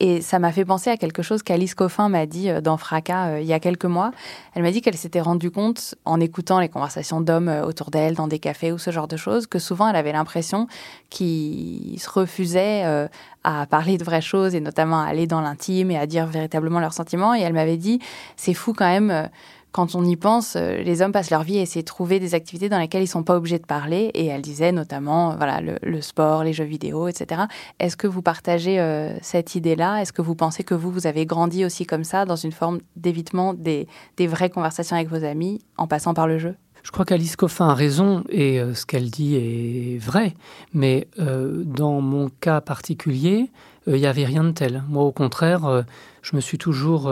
Et 0.00 0.20
ça 0.20 0.40
m'a 0.40 0.50
fait 0.50 0.64
penser 0.64 0.90
à 0.90 0.96
quelque 0.96 1.22
chose 1.22 1.44
qu'Alice 1.44 1.76
Coffin 1.76 2.08
m'a 2.08 2.26
dit 2.26 2.50
euh, 2.50 2.60
dans 2.60 2.76
Fracas 2.76 3.38
il 3.38 3.46
y 3.46 3.52
a 3.52 3.60
quelques 3.60 3.84
mois. 3.84 4.10
Elle 4.54 4.62
m'a 4.62 4.72
dit 4.72 4.80
qu'elle 4.80 4.96
s'était 4.96 5.20
rendue 5.20 5.52
compte, 5.52 5.94
en 6.04 6.18
écoutant 6.18 6.58
les 6.58 6.68
conversations 6.68 7.20
d'hommes 7.20 7.62
autour 7.64 7.92
d'elle, 7.92 8.16
dans 8.16 8.26
des 8.26 8.40
cafés 8.40 8.72
ou 8.72 8.78
ce 8.78 8.90
genre 8.90 9.06
de 9.06 9.16
choses, 9.16 9.46
que 9.46 9.60
souvent 9.60 9.86
elle 9.86 9.96
avait 9.96 10.12
l'impression 10.12 10.66
qu'ils 11.10 12.00
se 12.00 12.10
refusaient 12.10 13.08
à 13.44 13.66
parler 13.66 13.98
de 13.98 14.04
vraies 14.04 14.20
choses 14.20 14.56
et 14.56 14.60
notamment 14.60 15.00
à 15.00 15.06
aller 15.06 15.28
dans 15.28 15.40
l'intime 15.40 15.92
et 15.92 15.98
à 15.98 16.06
dire 16.06 16.26
véritablement 16.26 16.80
leurs 16.80 16.94
sentiments. 16.94 17.36
Et 17.36 17.40
elle 17.40 17.52
m'avait 17.52 17.76
dit, 17.76 18.00
c'est 18.36 18.54
fou 18.54 18.72
quand 18.72 18.88
même 18.88 19.30
quand 19.72 19.94
on 19.94 20.04
y 20.04 20.16
pense, 20.16 20.54
euh, 20.54 20.82
les 20.82 21.00
hommes 21.00 21.12
passent 21.12 21.30
leur 21.30 21.42
vie 21.42 21.58
à 21.58 21.62
essayer 21.62 21.80
de 21.80 21.86
trouver 21.86 22.20
des 22.20 22.34
activités 22.34 22.68
dans 22.68 22.78
lesquelles 22.78 23.02
ils 23.02 23.08
sont 23.08 23.22
pas 23.22 23.36
obligés 23.36 23.58
de 23.58 23.66
parler. 23.66 24.10
Et 24.12 24.26
elle 24.26 24.42
disait 24.42 24.70
notamment, 24.70 25.34
voilà, 25.36 25.60
le, 25.60 26.00
sport, 26.02 26.44
les 26.44 26.52
jeux 26.52 26.64
vidéo, 26.64 27.08
etc. 27.08 27.42
Est-ce 27.80 27.96
que 27.96 28.06
vous 28.06 28.20
partagez 28.20 28.78
euh, 28.78 29.16
cette 29.22 29.54
idée-là? 29.54 30.02
Est-ce 30.02 30.12
que 30.12 30.20
vous 30.20 30.34
pensez 30.34 30.62
que 30.62 30.74
vous, 30.74 30.90
vous 30.90 31.06
avez 31.06 31.24
grandi 31.24 31.64
aussi 31.64 31.86
comme 31.86 32.04
ça, 32.04 32.26
dans 32.26 32.36
une 32.36 32.52
forme 32.52 32.80
d'évitement 32.96 33.54
des, 33.54 33.88
vraies 34.20 34.50
conversations 34.50 34.94
avec 34.94 35.08
vos 35.08 35.24
amis, 35.24 35.60
en 35.78 35.86
passant 35.86 36.12
par 36.12 36.28
le 36.28 36.38
jeu? 36.38 36.54
Je 36.82 36.90
crois 36.90 37.04
qu'Alice 37.04 37.36
Coffin 37.36 37.68
a 37.68 37.74
raison 37.74 38.24
et 38.28 38.60
euh, 38.60 38.74
ce 38.74 38.84
qu'elle 38.84 39.10
dit 39.10 39.36
est 39.36 39.98
vrai. 39.98 40.34
Mais 40.74 41.08
dans 41.16 42.00
mon 42.02 42.28
cas 42.28 42.60
particulier, 42.60 43.50
il 43.86 43.94
n'y 43.94 44.06
avait 44.06 44.26
rien 44.26 44.44
de 44.44 44.50
tel. 44.50 44.82
Moi, 44.88 45.02
au 45.02 45.12
contraire, 45.12 45.84
je 46.22 46.36
me 46.36 46.40
suis 46.40 46.58
toujours 46.58 47.10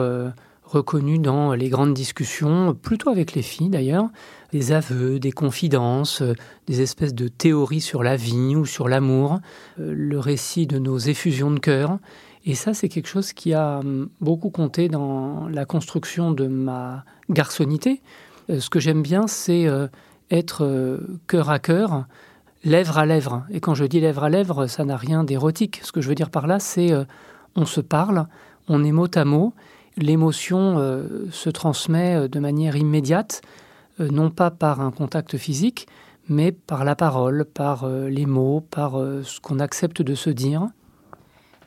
reconnu 0.70 1.18
dans 1.18 1.52
les 1.52 1.68
grandes 1.68 1.94
discussions, 1.94 2.74
plutôt 2.74 3.10
avec 3.10 3.34
les 3.34 3.42
filles 3.42 3.70
d'ailleurs, 3.70 4.08
des 4.52 4.72
aveux, 4.72 5.18
des 5.18 5.32
confidences, 5.32 6.22
des 6.66 6.80
espèces 6.80 7.14
de 7.14 7.28
théories 7.28 7.80
sur 7.80 8.02
la 8.02 8.16
vie 8.16 8.56
ou 8.56 8.66
sur 8.66 8.88
l'amour, 8.88 9.40
le 9.78 10.18
récit 10.18 10.66
de 10.66 10.78
nos 10.78 10.98
effusions 10.98 11.50
de 11.50 11.58
cœur. 11.58 11.98
Et 12.46 12.54
ça, 12.54 12.72
c'est 12.72 12.88
quelque 12.88 13.08
chose 13.08 13.32
qui 13.32 13.52
a 13.52 13.78
hum, 13.78 14.08
beaucoup 14.20 14.50
compté 14.50 14.88
dans 14.88 15.48
la 15.48 15.64
construction 15.64 16.30
de 16.30 16.46
ma 16.46 17.04
garçonnité. 17.28 18.02
Euh, 18.48 18.60
ce 18.60 18.70
que 18.70 18.80
j'aime 18.80 19.02
bien, 19.02 19.26
c'est 19.26 19.66
euh, 19.66 19.88
être 20.30 20.64
euh, 20.64 21.20
cœur 21.26 21.50
à 21.50 21.58
cœur, 21.58 22.06
lèvre 22.64 22.98
à 22.98 23.04
lèvre. 23.04 23.44
Et 23.50 23.60
quand 23.60 23.74
je 23.74 23.84
dis 23.84 24.00
lèvre 24.00 24.24
à 24.24 24.30
lèvre, 24.30 24.66
ça 24.66 24.84
n'a 24.84 24.96
rien 24.96 25.22
d'érotique. 25.24 25.80
Ce 25.82 25.92
que 25.92 26.00
je 26.00 26.08
veux 26.08 26.14
dire 26.14 26.30
par 26.30 26.46
là, 26.46 26.58
c'est 26.58 26.92
on 27.56 27.64
se 27.64 27.80
parle, 27.80 28.26
on 28.68 28.84
est 28.84 28.92
mot 28.92 29.08
à 29.14 29.24
mot, 29.24 29.54
l'émotion 29.96 30.76
se 31.30 31.50
transmet 31.50 32.28
de 32.28 32.40
manière 32.40 32.76
immédiate, 32.76 33.42
non 33.98 34.30
pas 34.30 34.50
par 34.50 34.80
un 34.80 34.90
contact 34.90 35.36
physique, 35.36 35.86
mais 36.28 36.52
par 36.52 36.84
la 36.84 36.94
parole, 36.96 37.44
par 37.44 37.88
les 37.88 38.26
mots, 38.26 38.64
par 38.70 38.92
ce 38.92 39.40
qu'on 39.40 39.58
accepte 39.58 40.02
de 40.02 40.14
se 40.14 40.30
dire. 40.30 40.68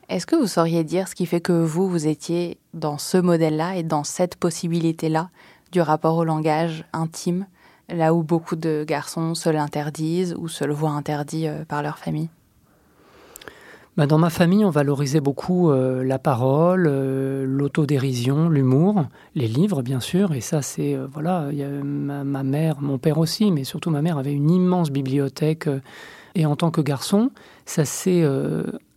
Est-ce 0.10 0.26
que 0.26 0.36
vous 0.36 0.48
sauriez 0.48 0.84
dire 0.84 1.08
ce 1.08 1.16
qui 1.16 1.26
fait 1.26 1.42
que 1.42 1.54
vous, 1.54 1.90
vous 1.90 2.08
étiez 2.08 2.58
dans 2.74 2.98
ce 2.98 3.18
modèle-là 3.18 3.78
et 3.78 3.84
dans 3.84 4.04
cette 4.04 4.36
possibilité-là 4.36 5.30
du 5.72 5.82
rapport 5.82 6.18
au 6.18 6.24
langage 6.24 6.86
intime, 6.94 7.48
là 7.90 8.14
où 8.14 8.22
beaucoup 8.22 8.56
de 8.56 8.86
garçons 8.88 9.34
se 9.34 9.50
l'interdisent 9.50 10.36
ou 10.38 10.48
se 10.48 10.66
le 10.66 10.74
voient 10.74 10.92
interdit 10.92 11.48
euh, 11.48 11.66
par 11.66 11.82
leur 11.82 11.98
famille? 11.98 12.30
Bah, 13.98 14.08
dans 14.08 14.18
ma 14.18 14.30
famille, 14.30 14.66
on 14.66 14.70
valorisait 14.70 15.20
beaucoup 15.20 15.70
euh, 15.70 16.04
la 16.04 16.20
parole, 16.20 16.88
euh, 16.90 17.46
l'autodérision, 17.48 18.50
l'humour, 18.50 19.06
les 19.36 19.48
livres, 19.48 19.82
bien 19.82 20.00
sûr. 20.00 20.34
Et 20.34 20.42
ça, 20.42 20.62
c'est 20.62 20.98
voilà, 21.12 21.48
y 21.52 21.64
a 21.64 21.70
ma, 21.70 22.24
ma, 22.24 22.44
mère, 22.44 22.82
mon 22.82 22.98
père 22.98 23.18
aussi, 23.18 23.52
mais 23.52 23.64
surtout 23.64 23.90
ma 23.90 24.02
mère 24.02 24.18
avait 24.18 24.34
une 24.34 24.50
immense 24.50 24.92
bibliothèque. 24.92 25.70
et 26.36 26.46
en 26.46 26.56
tant 26.56 26.72
que 26.72 26.82
garçon, 26.82 27.32
ça 27.66 27.86
s'est 27.86 28.26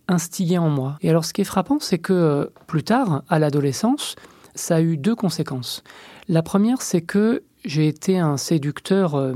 instillé 0.07 0.57
en 0.57 0.69
moi. 0.69 0.97
Et 1.01 1.09
alors, 1.09 1.25
ce 1.25 1.33
qui 1.33 1.41
est 1.41 1.45
frappant, 1.45 1.77
c'est 1.79 1.99
que 1.99 2.51
plus 2.65 2.83
tard, 2.83 3.23
à 3.29 3.39
l'adolescence, 3.39 4.15
ça 4.55 4.77
a 4.77 4.81
eu 4.81 4.97
deux 4.97 5.15
conséquences. 5.15 5.83
La 6.27 6.41
première, 6.41 6.81
c'est 6.81 7.01
que 7.01 7.43
j'ai 7.65 7.87
été 7.87 8.17
un 8.19 8.37
séducteur 8.37 9.15
euh, 9.15 9.33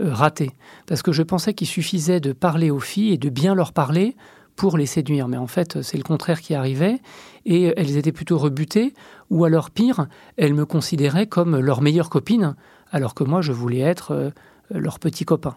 euh, 0.00 0.12
raté, 0.12 0.52
parce 0.86 1.02
que 1.02 1.12
je 1.12 1.22
pensais 1.22 1.54
qu'il 1.54 1.66
suffisait 1.66 2.20
de 2.20 2.32
parler 2.32 2.70
aux 2.70 2.80
filles 2.80 3.12
et 3.12 3.18
de 3.18 3.28
bien 3.28 3.54
leur 3.54 3.72
parler 3.72 4.16
pour 4.56 4.78
les 4.78 4.86
séduire. 4.86 5.28
Mais 5.28 5.36
en 5.36 5.46
fait, 5.46 5.82
c'est 5.82 5.96
le 5.96 6.02
contraire 6.02 6.40
qui 6.40 6.54
arrivait, 6.54 7.00
et 7.46 7.72
elles 7.76 7.96
étaient 7.96 8.12
plutôt 8.12 8.38
rebutées, 8.38 8.94
ou 9.30 9.44
alors 9.44 9.70
pire, 9.70 10.06
elles 10.36 10.54
me 10.54 10.64
considéraient 10.64 11.26
comme 11.26 11.58
leur 11.58 11.82
meilleure 11.82 12.10
copine, 12.10 12.54
alors 12.92 13.14
que 13.14 13.24
moi, 13.24 13.40
je 13.40 13.52
voulais 13.52 13.80
être 13.80 14.12
euh, 14.12 14.30
leur 14.70 14.98
petit 14.98 15.24
copain. 15.24 15.54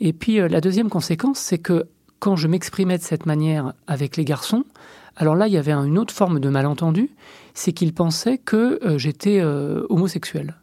Et 0.00 0.12
puis 0.12 0.36
la 0.36 0.60
deuxième 0.60 0.88
conséquence, 0.88 1.38
c'est 1.38 1.58
que 1.58 1.86
quand 2.20 2.36
je 2.36 2.48
m'exprimais 2.48 2.98
de 2.98 3.02
cette 3.02 3.26
manière 3.26 3.74
avec 3.86 4.16
les 4.16 4.24
garçons, 4.24 4.64
alors 5.16 5.34
là, 5.34 5.48
il 5.48 5.52
y 5.52 5.58
avait 5.58 5.72
une 5.72 5.98
autre 5.98 6.14
forme 6.14 6.40
de 6.40 6.48
malentendu, 6.48 7.10
c'est 7.54 7.72
qu'ils 7.72 7.92
pensaient 7.92 8.38
que 8.38 8.78
euh, 8.84 8.98
j'étais 8.98 9.40
euh, 9.40 9.84
homosexuel. 9.88 10.54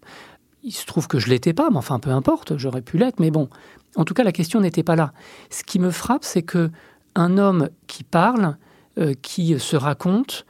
Il 0.64 0.72
se 0.72 0.86
trouve 0.86 1.08
que 1.08 1.20
je 1.20 1.28
l'étais 1.30 1.54
pas, 1.54 1.70
mais 1.70 1.78
enfin 1.78 2.00
peu 2.00 2.10
importe, 2.10 2.58
j'aurais 2.58 2.82
pu 2.82 2.98
l'être, 2.98 3.20
mais 3.20 3.32
bon, 3.32 3.50
en 3.96 4.06
tout 4.06 4.14
cas 4.14 4.24
la 4.24 4.32
question 4.32 4.60
n'était 4.60 4.84
pas 4.84 4.96
là. 4.96 5.14
Ce 5.50 5.64
qui 5.64 5.80
me 5.80 5.92
frappe, 5.92 6.24
c'est 6.24 6.42
que 6.42 6.72
un 7.18 7.38
homme 7.38 7.70
qui 7.88 8.04
parle, 8.04 8.58
euh, 8.98 9.14
qui 9.22 9.60
se 9.60 9.76
raconte, 9.76 10.46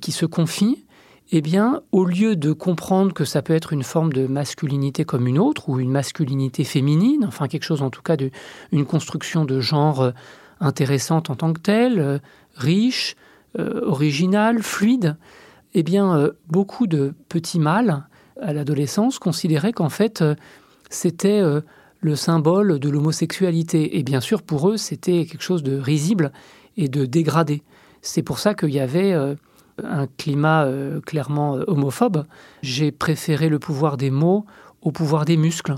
qui 0.00 0.12
se 0.12 0.24
confie, 0.24 0.86
eh 1.30 1.42
bien, 1.42 1.82
au 1.92 2.06
lieu 2.06 2.36
de 2.36 2.52
comprendre 2.52 3.12
que 3.12 3.26
ça 3.26 3.42
peut 3.42 3.54
être 3.54 3.74
une 3.74 3.82
forme 3.82 4.12
de 4.12 4.26
masculinité 4.26 5.04
comme 5.04 5.26
une 5.26 5.38
autre, 5.38 5.68
ou 5.68 5.78
une 5.78 5.90
masculinité 5.90 6.64
féminine, 6.64 7.24
enfin 7.26 7.48
quelque 7.48 7.64
chose 7.64 7.82
en 7.82 7.90
tout 7.90 8.00
cas 8.00 8.16
d'une 8.16 8.86
construction 8.86 9.44
de 9.44 9.60
genre 9.60 10.12
intéressante 10.60 11.30
en 11.30 11.36
tant 11.36 11.52
que 11.52 11.60
telle, 11.60 11.98
euh, 11.98 12.18
riche, 12.54 13.16
euh, 13.58 13.80
originale, 13.84 14.62
fluide, 14.62 15.16
eh 15.74 15.82
bien, 15.82 16.16
euh, 16.16 16.32
beaucoup 16.48 16.86
de 16.86 17.14
petits 17.28 17.58
mâles 17.58 18.04
à 18.40 18.52
l'adolescence 18.52 19.18
considéraient 19.18 19.72
qu'en 19.72 19.88
fait, 19.88 20.24
c'était 20.90 21.40
le 22.04 22.16
symbole 22.16 22.78
de 22.78 22.90
l'homosexualité. 22.90 23.98
Et 23.98 24.02
bien 24.02 24.20
sûr, 24.20 24.42
pour 24.42 24.68
eux, 24.68 24.76
c'était 24.76 25.24
quelque 25.24 25.42
chose 25.42 25.62
de 25.62 25.78
risible 25.78 26.32
et 26.76 26.88
de 26.88 27.06
dégradé. 27.06 27.62
C'est 28.02 28.22
pour 28.22 28.38
ça 28.38 28.52
qu'il 28.52 28.70
y 28.70 28.80
avait 28.80 29.14
un 29.82 30.06
climat 30.18 30.68
clairement 31.06 31.54
homophobe. 31.66 32.26
J'ai 32.62 32.92
préféré 32.92 33.48
le 33.48 33.58
pouvoir 33.58 33.96
des 33.96 34.10
mots 34.10 34.44
au 34.82 34.92
pouvoir 34.92 35.24
des 35.24 35.38
muscles. 35.38 35.76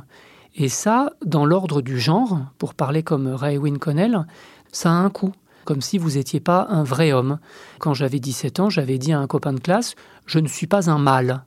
Et 0.57 0.69
ça, 0.69 1.13
dans 1.25 1.47
l'ordre 1.47 1.81
du 1.81 2.01
genre, 2.01 2.41
pour 2.59 2.75
parler 2.75 3.05
comme 3.05 3.29
Ray 3.29 3.57
Winconnell, 3.57 4.27
ça 4.73 4.91
a 4.91 4.95
un 4.95 5.11
coût, 5.11 5.33
comme 5.65 5.81
si 5.81 5.97
vous 5.97 6.13
n'étiez 6.13 6.41
pas 6.41 6.67
un 6.71 6.83
vrai 6.83 7.13
homme. 7.13 7.39
Quand 7.79 7.95
j'avais 7.95 8.19
17 8.19 8.59
ans, 8.59 8.69
j'avais 8.69 8.99
dit 8.99 9.13
à 9.13 9.21
un 9.21 9.29
copain 9.29 9.53
de 9.53 9.61
classe 9.61 9.95
Je 10.25 10.41
ne 10.41 10.49
suis 10.49 10.67
pas 10.67 10.91
un 10.91 10.99
mâle. 10.99 11.45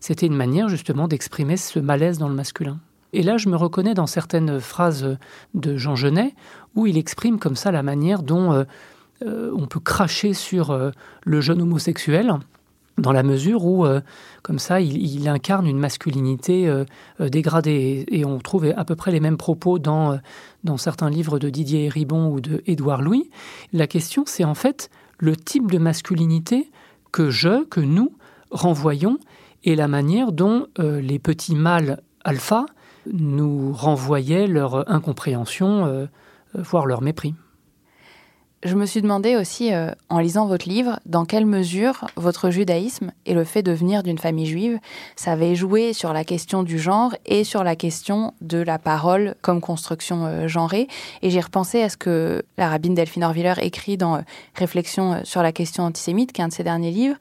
C'était 0.00 0.26
une 0.26 0.34
manière 0.34 0.68
justement 0.68 1.06
d'exprimer 1.06 1.56
ce 1.56 1.78
malaise 1.78 2.18
dans 2.18 2.28
le 2.28 2.34
masculin. 2.34 2.80
Et 3.16 3.22
là, 3.22 3.38
je 3.38 3.48
me 3.48 3.56
reconnais 3.56 3.94
dans 3.94 4.06
certaines 4.06 4.60
phrases 4.60 5.16
de 5.54 5.76
Jean 5.78 5.96
Genet 5.96 6.34
où 6.74 6.86
il 6.86 6.98
exprime 6.98 7.38
comme 7.38 7.56
ça 7.56 7.72
la 7.72 7.82
manière 7.82 8.22
dont 8.22 8.52
euh, 8.52 8.64
euh, 9.24 9.50
on 9.56 9.66
peut 9.66 9.80
cracher 9.80 10.34
sur 10.34 10.70
euh, 10.70 10.90
le 11.24 11.40
jeune 11.40 11.62
homosexuel 11.62 12.34
dans 12.98 13.12
la 13.12 13.22
mesure 13.22 13.64
où, 13.64 13.86
comme 14.42 14.58
ça, 14.58 14.80
il, 14.80 15.28
incarne 15.28 15.66
une 15.66 15.78
masculinité 15.78 16.72
dégradée. 17.20 18.06
Et, 18.08 18.24
on 18.24 18.38
trouve 18.38 18.72
à 18.74 18.86
peu 18.86 18.96
près 18.96 19.10
les 19.10 19.20
mêmes 19.20 19.36
propos 19.36 19.78
dans, 19.78 20.18
dans 20.64 20.78
certains 20.78 21.10
livres 21.10 21.38
de 21.38 21.50
Didier 21.50 21.90
Ribon 21.90 22.30
ou 22.30 22.40
de 22.40 22.62
Édouard 22.64 23.02
Louis. 23.02 23.28
La 23.74 23.86
question, 23.86 24.24
c'est 24.26 24.44
en 24.44 24.54
fait 24.54 24.88
le 25.18 25.36
type 25.36 25.70
de 25.70 25.76
masculinité 25.76 26.70
que 27.12 27.28
je, 27.28 27.66
que 27.66 27.80
nous, 27.80 28.12
renvoyons 28.50 29.18
et 29.62 29.76
la 29.76 29.88
manière 29.88 30.32
dont 30.32 30.66
les 30.78 31.18
petits 31.18 31.54
mâles 31.54 32.00
alpha 32.24 32.64
nous 33.12 33.72
renvoyaient 33.72 34.46
leur 34.46 34.90
incompréhension, 34.90 36.08
voire 36.54 36.86
leur 36.86 37.02
mépris. 37.02 37.34
Je 38.66 38.74
me 38.74 38.84
suis 38.84 39.00
demandé 39.00 39.36
aussi, 39.36 39.72
euh, 39.72 39.92
en 40.08 40.18
lisant 40.18 40.46
votre 40.46 40.68
livre, 40.68 40.98
dans 41.06 41.24
quelle 41.24 41.46
mesure 41.46 42.08
votre 42.16 42.50
judaïsme 42.50 43.12
et 43.24 43.32
le 43.32 43.44
fait 43.44 43.62
de 43.62 43.70
venir 43.70 44.02
d'une 44.02 44.18
famille 44.18 44.46
juive, 44.46 44.80
ça 45.14 45.32
avait 45.32 45.54
joué 45.54 45.92
sur 45.92 46.12
la 46.12 46.24
question 46.24 46.64
du 46.64 46.76
genre 46.76 47.14
et 47.26 47.44
sur 47.44 47.62
la 47.62 47.76
question 47.76 48.34
de 48.40 48.58
la 48.58 48.80
parole 48.80 49.36
comme 49.40 49.60
construction 49.60 50.26
euh, 50.26 50.48
genrée. 50.48 50.88
Et 51.22 51.30
j'ai 51.30 51.38
repensé 51.38 51.80
à 51.80 51.88
ce 51.88 51.96
que 51.96 52.42
la 52.58 52.68
rabbine 52.68 52.96
Delphine 52.96 53.22
Orviller 53.22 53.54
écrit 53.62 53.96
dans 53.96 54.16
euh, 54.16 54.20
Réflexion 54.56 55.20
sur 55.22 55.44
la 55.44 55.52
question 55.52 55.84
antisémite, 55.84 56.32
qui 56.32 56.40
est 56.40 56.44
un 56.44 56.48
de 56.48 56.52
ses 56.52 56.64
derniers 56.64 56.90
livres, 56.90 57.16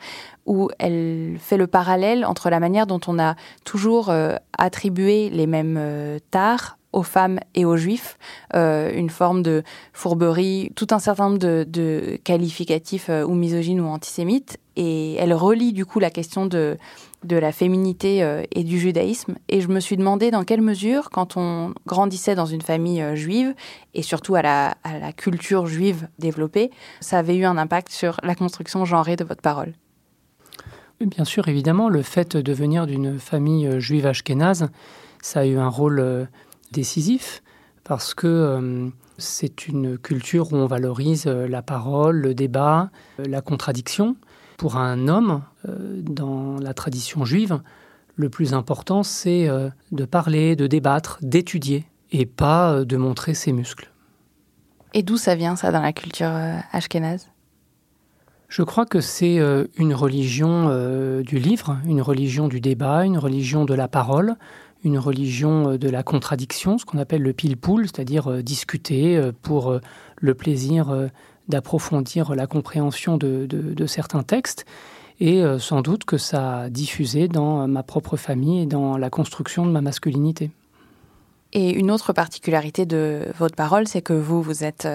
où 0.47 0.69
elle 0.79 1.37
fait 1.39 1.57
le 1.57 1.67
parallèle 1.67 2.25
entre 2.25 2.49
la 2.49 2.59
manière 2.59 2.87
dont 2.87 3.01
on 3.05 3.19
a 3.19 3.35
toujours 3.65 4.11
attribué 4.57 5.29
les 5.31 5.47
mêmes 5.47 6.19
tares 6.29 6.77
aux 6.95 7.03
femmes 7.03 7.39
et 7.53 7.65
aux 7.65 7.75
juifs, 7.75 8.17
euh, 8.55 8.91
une 8.95 9.09
forme 9.09 9.43
de 9.43 9.63
fourberie, 9.91 10.71
tout 10.75 10.87
un 10.91 10.99
certain 10.99 11.29
nombre 11.29 11.37
de, 11.37 12.17
qualificatifs 12.23 13.09
euh, 13.09 13.25
ou 13.25 13.35
misogynes 13.35 13.81
ou 13.81 13.87
antisémites. 13.87 14.57
Et 14.77 15.15
elle 15.15 15.33
relie 15.33 15.73
du 15.73 15.85
coup 15.85 15.99
la 15.99 16.09
question 16.09 16.45
de, 16.45 16.77
de 17.25 17.35
la 17.35 17.51
féminité 17.51 18.23
euh, 18.23 18.43
et 18.51 18.63
du 18.63 18.79
judaïsme. 18.79 19.35
Et 19.49 19.59
je 19.59 19.67
me 19.67 19.81
suis 19.81 19.97
demandé 19.97 20.31
dans 20.31 20.45
quelle 20.45 20.61
mesure, 20.61 21.09
quand 21.09 21.35
on 21.35 21.73
grandissait 21.85 22.33
dans 22.33 22.45
une 22.45 22.61
famille 22.61 23.03
juive, 23.15 23.53
et 23.93 24.01
surtout 24.01 24.35
à 24.35 24.41
la, 24.41 24.77
à 24.83 24.97
la 24.97 25.11
culture 25.11 25.67
juive 25.67 26.07
développée, 26.17 26.71
ça 27.01 27.19
avait 27.19 27.35
eu 27.35 27.43
un 27.43 27.57
impact 27.57 27.91
sur 27.91 28.19
la 28.23 28.35
construction 28.35 28.85
genrée 28.85 29.17
de 29.17 29.25
votre 29.25 29.41
parole. 29.41 29.73
Bien 31.01 31.25
sûr, 31.25 31.49
évidemment, 31.49 31.89
le 31.89 32.01
fait 32.01 32.37
de 32.37 32.53
venir 32.53 32.87
d'une 32.87 33.19
famille 33.19 33.81
juive 33.81 34.05
ashkénaze, 34.05 34.69
ça 35.21 35.41
a 35.41 35.45
eu 35.45 35.57
un 35.57 35.67
rôle 35.67 36.29
décisif 36.72 37.41
parce 37.86 38.13
que 38.13 38.27
euh, 38.27 38.89
c'est 39.17 39.67
une 39.67 39.98
culture 39.98 40.51
où 40.51 40.57
on 40.57 40.65
valorise 40.65 41.25
euh, 41.27 41.48
la 41.48 41.62
parole, 41.62 42.17
le 42.17 42.34
débat, 42.34 42.89
euh, 43.19 43.24
la 43.29 43.41
contradiction. 43.41 44.17
Pour 44.57 44.77
un 44.77 45.10
homme, 45.10 45.41
dans 45.65 46.57
la 46.62 46.74
tradition 46.74 47.25
juive, 47.25 47.60
le 48.15 48.29
plus 48.29 48.53
important, 48.53 49.03
c'est 49.03 49.50
de 49.91 50.05
parler, 50.05 50.55
de 50.55 50.65
débattre, 50.65 51.19
d'étudier, 51.22 51.84
et 52.13 52.25
pas 52.25 52.86
de 52.86 52.95
montrer 52.95 53.34
ses 53.34 53.51
muscles. 53.51 53.91
Et 54.93 55.03
d'où 55.03 55.17
ça 55.17 55.36
vient, 55.36 55.57
ça, 55.57 55.74
dans 55.74 55.81
la 55.81 55.91
culture 55.91 56.31
ashkénaze? 56.72 57.27
Je 58.48 58.63
crois 58.63 58.86
que 58.86 59.01
c'est 59.01 59.41
une 59.75 59.93
religion 59.93 60.69
du 61.22 61.38
livre, 61.38 61.77
une 61.86 62.01
religion 62.01 62.48
du 62.48 62.62
débat, 62.62 63.03
une 63.03 63.17
religion 63.17 63.65
de 63.65 63.74
la 63.74 63.89
parole, 63.89 64.38
une 64.85 64.99
religion 64.99 65.71
euh, 65.71 65.77
de 65.77 65.89
la 65.89 66.03
contradiction, 66.03 66.77
ce 66.77 66.85
qu'on 66.85 66.99
appelle 66.99 67.23
le 67.23 67.33
pile-poule, 67.33 67.87
c'est-à-dire 67.87 68.31
euh, 68.31 68.41
discuter 68.41 69.17
euh, 69.17 69.31
pour 69.41 69.77
le 70.21 70.33
plaisir 70.33 71.09
d'approfondir 71.49 72.33
la 72.33 72.47
compréhension 72.47 73.17
de, 73.17 73.85
certains 73.85 74.23
textes. 74.23 74.65
Et 75.19 75.43
sans 75.59 75.81
doute 75.81 76.03
que 76.03 76.17
ça 76.17 76.61
a 76.61 76.69
diffusé 76.69 77.27
dans 77.27 77.67
ma 77.67 77.83
propre 77.83 78.17
famille 78.17 78.63
et 78.63 78.65
dans 78.65 78.97
la 78.97 79.09
construction 79.09 79.65
de 79.65 79.71
ma 79.71 79.81
masculinité. 79.81 80.51
Et 81.53 81.71
une 81.71 81.91
autre 81.91 82.11
particularité 82.11 82.85
de 82.85 83.27
votre 83.37 83.55
parole, 83.55 83.87
c'est 83.87 84.01
que 84.01 84.13
vous, 84.13 84.41
vous 84.41 84.63
êtes 84.63 84.87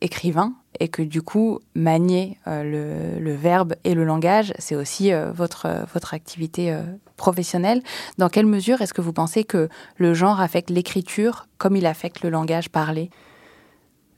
écrivain 0.00 0.54
et 0.78 0.88
que 0.88 1.02
du 1.02 1.20
coup, 1.20 1.60
manier 1.74 2.38
le, 2.46 3.18
le, 3.18 3.34
verbe 3.34 3.74
et 3.84 3.94
le 3.94 4.04
langage, 4.04 4.54
c'est 4.58 4.76
aussi 4.76 5.10
votre, 5.34 5.68
votre 5.92 6.14
activité 6.14 6.74
professionnelle. 7.16 7.82
Dans 8.16 8.28
quelle 8.28 8.46
mesure 8.46 8.80
est-ce 8.80 8.94
que 8.94 9.02
vous 9.02 9.12
pensez 9.12 9.44
que 9.44 9.68
le 9.96 10.14
genre 10.14 10.40
affecte 10.40 10.70
l'écriture 10.70 11.48
comme 11.58 11.76
il 11.76 11.84
affecte 11.86 12.22
le 12.22 12.30
langage 12.30 12.70
parlé? 12.70 13.10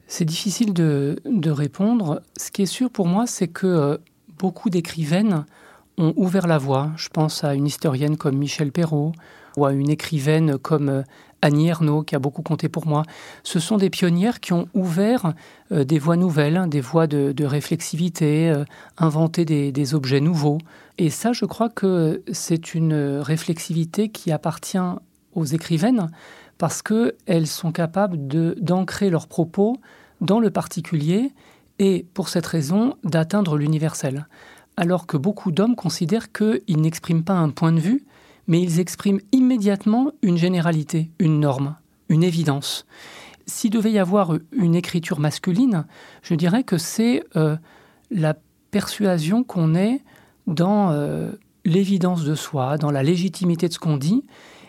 C'est 0.07 0.25
difficile 0.25 0.73
de, 0.73 1.21
de, 1.25 1.51
répondre. 1.51 2.23
Ce 2.37 2.51
qui 2.51 2.63
est 2.63 2.67
sûr 2.67 2.91
pour 2.91 3.07
moi, 3.07 3.27
c'est 3.27 3.49
que 3.49 3.99
beaucoup 4.39 4.71
d'écrivaines 4.71 5.47
ont 5.99 6.13
ouvert 6.17 6.47
la 6.47 6.59
voie. 6.59 6.91
Je 6.97 7.09
pense 7.09 7.45
à 7.45 7.55
une 7.55 7.67
historienne 7.67 8.17
comme 8.17 8.37
Michel 8.37 8.73
Perrault 8.73 9.13
ou 9.57 9.65
à 9.65 9.73
une 9.73 9.89
écrivaine 9.89 10.59
comme 10.59 11.05
Annie 11.43 11.69
Ernaux, 11.69 12.03
qui 12.03 12.15
a 12.15 12.19
beaucoup 12.19 12.43
compté 12.43 12.69
pour 12.69 12.87
moi. 12.87 13.03
Ce 13.43 13.59
sont 13.59 13.77
des 13.77 13.91
pionnières 13.91 14.41
qui 14.41 14.53
ont 14.53 14.69
ouvert 14.75 15.35
euh, 15.73 15.85
des 15.85 15.99
voies 15.99 16.17
nouvelles, 16.17 16.69
des 16.69 16.81
voies 16.81 17.09
de, 17.09 17.45
réflexivité, 17.45 18.49
euh, 18.49 18.65
inventé 18.97 19.45
des, 19.45 19.95
objets 19.95 20.21
nouveaux. 20.21 20.59
Et 20.99 21.11
ça, 21.11 21.33
je 21.33 21.45
crois 21.45 21.69
que 21.69 22.23
c'est 22.33 22.75
une 22.75 22.95
réflexivité 22.95 24.09
qui 24.09 24.31
appartient 24.31 24.79
aux 25.35 25.45
écrivaines 25.45 26.11
parce 26.59 26.83
qu'elles 26.83 27.49
sont 27.49 27.73
capables 27.73 28.17
d'ancrer 28.61 29.11
leurs 29.11 29.27
propos 29.27 29.79
dans 30.21 30.39
le 30.39 30.51
particulier 30.51 31.33
et, 31.81 32.07
pour 32.15 32.29
cette 32.29 32.47
raison, 32.47 32.95
d'atteindre 33.03 33.57
l'universel. 33.57 34.29
Alors 34.77 35.07
que 35.07 35.17
beaucoup 35.17 35.51
d'hommes 35.51 35.75
considèrent 35.75 36.31
qu'ils 36.33 36.81
n'expriment 36.81 37.25
pas 37.25 37.35
un 37.35 37.51
point 37.51 37.73
de 37.73 37.81
vue, 37.81 38.05
mais 38.47 38.61
ils 38.61 38.81
expriment 38.81 39.21
immédiatement 39.33 40.13
une 40.23 40.37
généralité, 40.37 41.11
une 41.19 41.41
norme, 41.41 41.77
une 42.09 42.23
évidence. 42.23 42.87
S'il 43.47 43.71
devait 43.71 43.93
y 43.93 43.99
avoir 43.99 44.37
une 44.53 44.75
écriture 44.75 45.21
masculine, 45.21 45.87
je 46.23 46.35
dirais 46.35 46.65
que 46.65 46.79
c'est 46.79 47.25
euh, 47.37 47.57
la 48.11 48.35
persuasion 48.71 49.45
qu'on 49.45 49.75
est 49.75 50.03
dans 50.47 50.91
euh, 50.91 51.33
l'évidence 51.65 52.25
de 52.25 52.35
soi, 52.35 52.79
dans 52.79 52.91
la 52.91 53.03
légitimité 53.03 53.69
de 53.69 53.73
ce 53.73 53.79
qu'on 53.79 53.97
dit. 53.97 54.25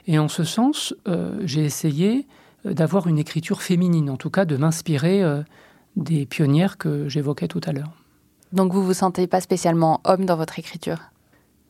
Et 0.07 0.19
en 0.19 0.27
ce 0.27 0.43
sens, 0.43 0.93
euh, 1.07 1.39
j'ai 1.45 1.63
essayé 1.63 2.27
d'avoir 2.65 3.07
une 3.07 3.19
écriture 3.19 3.61
féminine, 3.61 4.09
en 4.09 4.17
tout 4.17 4.29
cas 4.29 4.45
de 4.45 4.55
m'inspirer 4.55 5.21
des 5.97 6.25
pionnières 6.25 6.77
que 6.77 7.09
j'évoquais 7.09 7.49
tout 7.49 7.59
à 7.65 7.73
l'heure. 7.73 7.91
Donc 8.53 8.71
vous 8.71 8.83
vous 8.83 8.93
sentez 8.93 9.27
pas 9.27 9.41
spécialement 9.41 9.99
homme 10.05 10.25
dans 10.25 10.37
votre 10.37 10.59
écriture? 10.59 11.12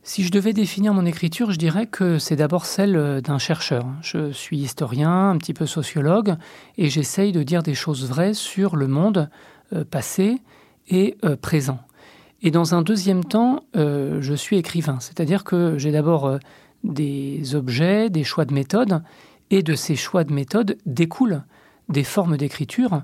Si 0.05 0.23
je 0.23 0.31
devais 0.31 0.51
définir 0.51 0.93
mon 0.93 1.05
écriture, 1.05 1.51
je 1.51 1.57
dirais 1.57 1.87
que 1.87 2.19
c'est 2.19 2.35
d'abord 2.35 2.65
celle 2.65 2.97
euh, 2.97 3.21
d'un 3.21 3.37
chercheur. 3.37 3.85
Je 4.01 4.31
suis 4.31 4.57
historien, 4.57 5.29
un 5.29 5.37
petit 5.37 5.53
peu 5.53 5.65
sociologue, 5.65 6.35
et 6.77 6.89
j'essaye 6.89 7.31
de 7.31 7.41
dire 7.41 7.63
des 7.63 7.73
choses 7.73 8.05
vraies 8.07 8.33
sur 8.33 8.75
le 8.75 8.87
monde 8.87 9.29
euh, 9.71 9.85
passé 9.85 10.41
et 10.89 11.15
euh, 11.23 11.37
présent. 11.37 11.79
Et 12.41 12.51
dans 12.51 12.75
un 12.75 12.81
deuxième 12.81 13.23
temps, 13.23 13.63
je 13.73 14.33
suis 14.33 14.57
écrivain, 14.57 14.99
c'est-à-dire 14.99 15.45
que 15.45 15.77
j'ai 15.77 15.93
d'abord 15.93 16.39
des 16.83 17.55
objets, 17.55 18.09
des 18.09 18.25
choix 18.25 18.43
de 18.43 18.53
méthode, 18.53 19.01
et 19.49 19.63
de 19.63 19.75
ces 19.75 19.95
choix 19.95 20.25
de 20.25 20.33
méthode 20.33 20.77
découlent 20.85 21.43
des 21.87 22.03
formes 22.03 22.35
d'écriture 22.35 23.03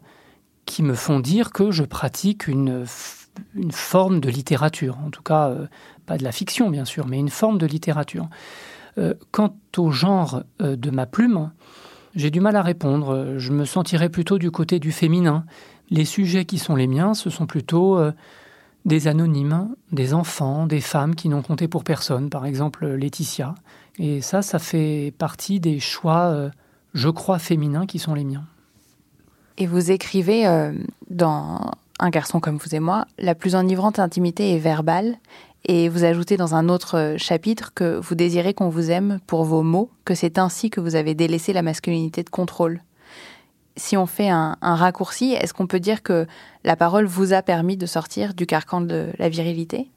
qui 0.66 0.84
me 0.84 0.94
font 0.94 1.22
dire 1.22 1.54
que 1.54 1.72
je 1.72 1.86
pratique 1.86 2.50
une, 2.50 2.84
une 3.56 3.72
forme 3.72 4.20
de 4.20 4.30
littérature, 4.30 4.98
en 5.06 5.10
tout 5.10 5.24
cas 5.24 5.56
pas 6.10 6.18
de 6.18 6.24
la 6.24 6.32
fiction 6.32 6.72
bien 6.72 6.86
sûr, 6.86 7.06
mais 7.06 7.20
une 7.20 7.30
forme 7.30 7.60
de 7.60 7.68
littérature. 7.68 8.28
Euh, 8.98 9.14
quant 9.30 9.56
au 9.78 9.92
genre 9.92 10.42
euh, 10.60 10.76
de 10.76 10.90
ma 10.90 11.06
plume, 11.06 11.52
j'ai 12.16 12.32
du 12.32 12.42
mal 12.42 12.56
à 12.56 12.64
répondre. 12.64 13.36
Je 13.38 13.52
me 13.52 13.64
sentirais 13.64 14.10
plutôt 14.10 14.40
du 14.40 14.50
côté 14.50 14.80
du 14.80 14.92
féminin. 14.92 15.46
Les 15.92 16.06
sujets 16.06 16.46
qui 16.46 16.58
sont 16.58 16.76
les 16.76 16.88
miens, 16.88 17.14
ce 17.14 17.30
sont 17.30 17.46
plutôt 17.46 18.00
euh, 18.00 18.12
des 18.86 19.08
anonymes, 19.08 19.70
des 19.92 20.16
enfants, 20.16 20.66
des 20.66 20.82
femmes 20.82 21.14
qui 21.14 21.30
n'ont 21.30 21.44
compté 21.44 21.68
pour 21.68 21.84
personne, 21.84 22.32
par 22.32 22.48
exemple 22.48 22.88
Laetitia. 22.88 23.54
Et 24.00 24.22
ça, 24.22 24.42
ça 24.42 24.58
fait 24.58 25.14
partie 25.16 25.60
des 25.60 25.80
choix, 25.80 26.50
je 26.94 27.10
crois, 27.10 27.38
féminins 27.38 27.86
qui 27.86 28.00
sont 28.00 28.16
les 28.16 28.24
miens. 28.24 28.46
Et 29.58 29.68
vous 29.68 29.92
écrivez 29.92 30.72
dans 31.10 31.72
Un 32.02 32.10
garçon 32.10 32.40
comme 32.40 32.58
vous 32.58 32.74
et 32.74 32.80
moi, 32.80 33.06
la 33.18 33.36
plus 33.36 33.56
enivrante 33.56 34.00
intimité 34.00 34.56
est 34.56 34.60
verbale 34.60 35.18
et 35.66 35.90
vous 35.90 36.06
ajoutez 36.06 36.38
dans 36.38 36.56
un 36.56 36.70
autre 36.70 36.98
euh, 36.98 37.18
chapitre 37.18 37.74
que 37.74 38.00
vous 38.00 38.16
désirez 38.16 38.54
qu'on 38.54 38.70
vous 38.70 38.90
aime 38.90 39.20
pour 39.28 39.44
vos 39.44 39.64
mots, 39.64 39.90
que 40.06 40.16
c'est 40.16 40.38
ainsi 40.38 40.70
que 40.70 40.80
vous 40.80 40.96
avez 40.96 41.14
délaissé 41.14 41.52
la 41.52 41.62
masculinité 41.62 42.24
de 42.24 42.30
contrôle. 42.30 42.82
Si 43.76 43.98
on 43.98 44.06
fait 44.06 44.30
un, 44.30 44.58
raccourci, 44.62 45.34
est-ce 45.34 45.54
qu'on 45.54 45.68
peut 45.68 45.80
dire 45.80 46.02
que 46.02 46.26
la 46.64 46.76
parole 46.76 47.06
vous 47.06 47.34
a 47.34 47.42
permis 47.42 47.78
de 47.78 47.86
sortir 47.86 48.34
du 48.34 48.46
carcan 48.46 48.82
de 48.82 49.10
la 49.20 49.30
virilité? 49.30 49.90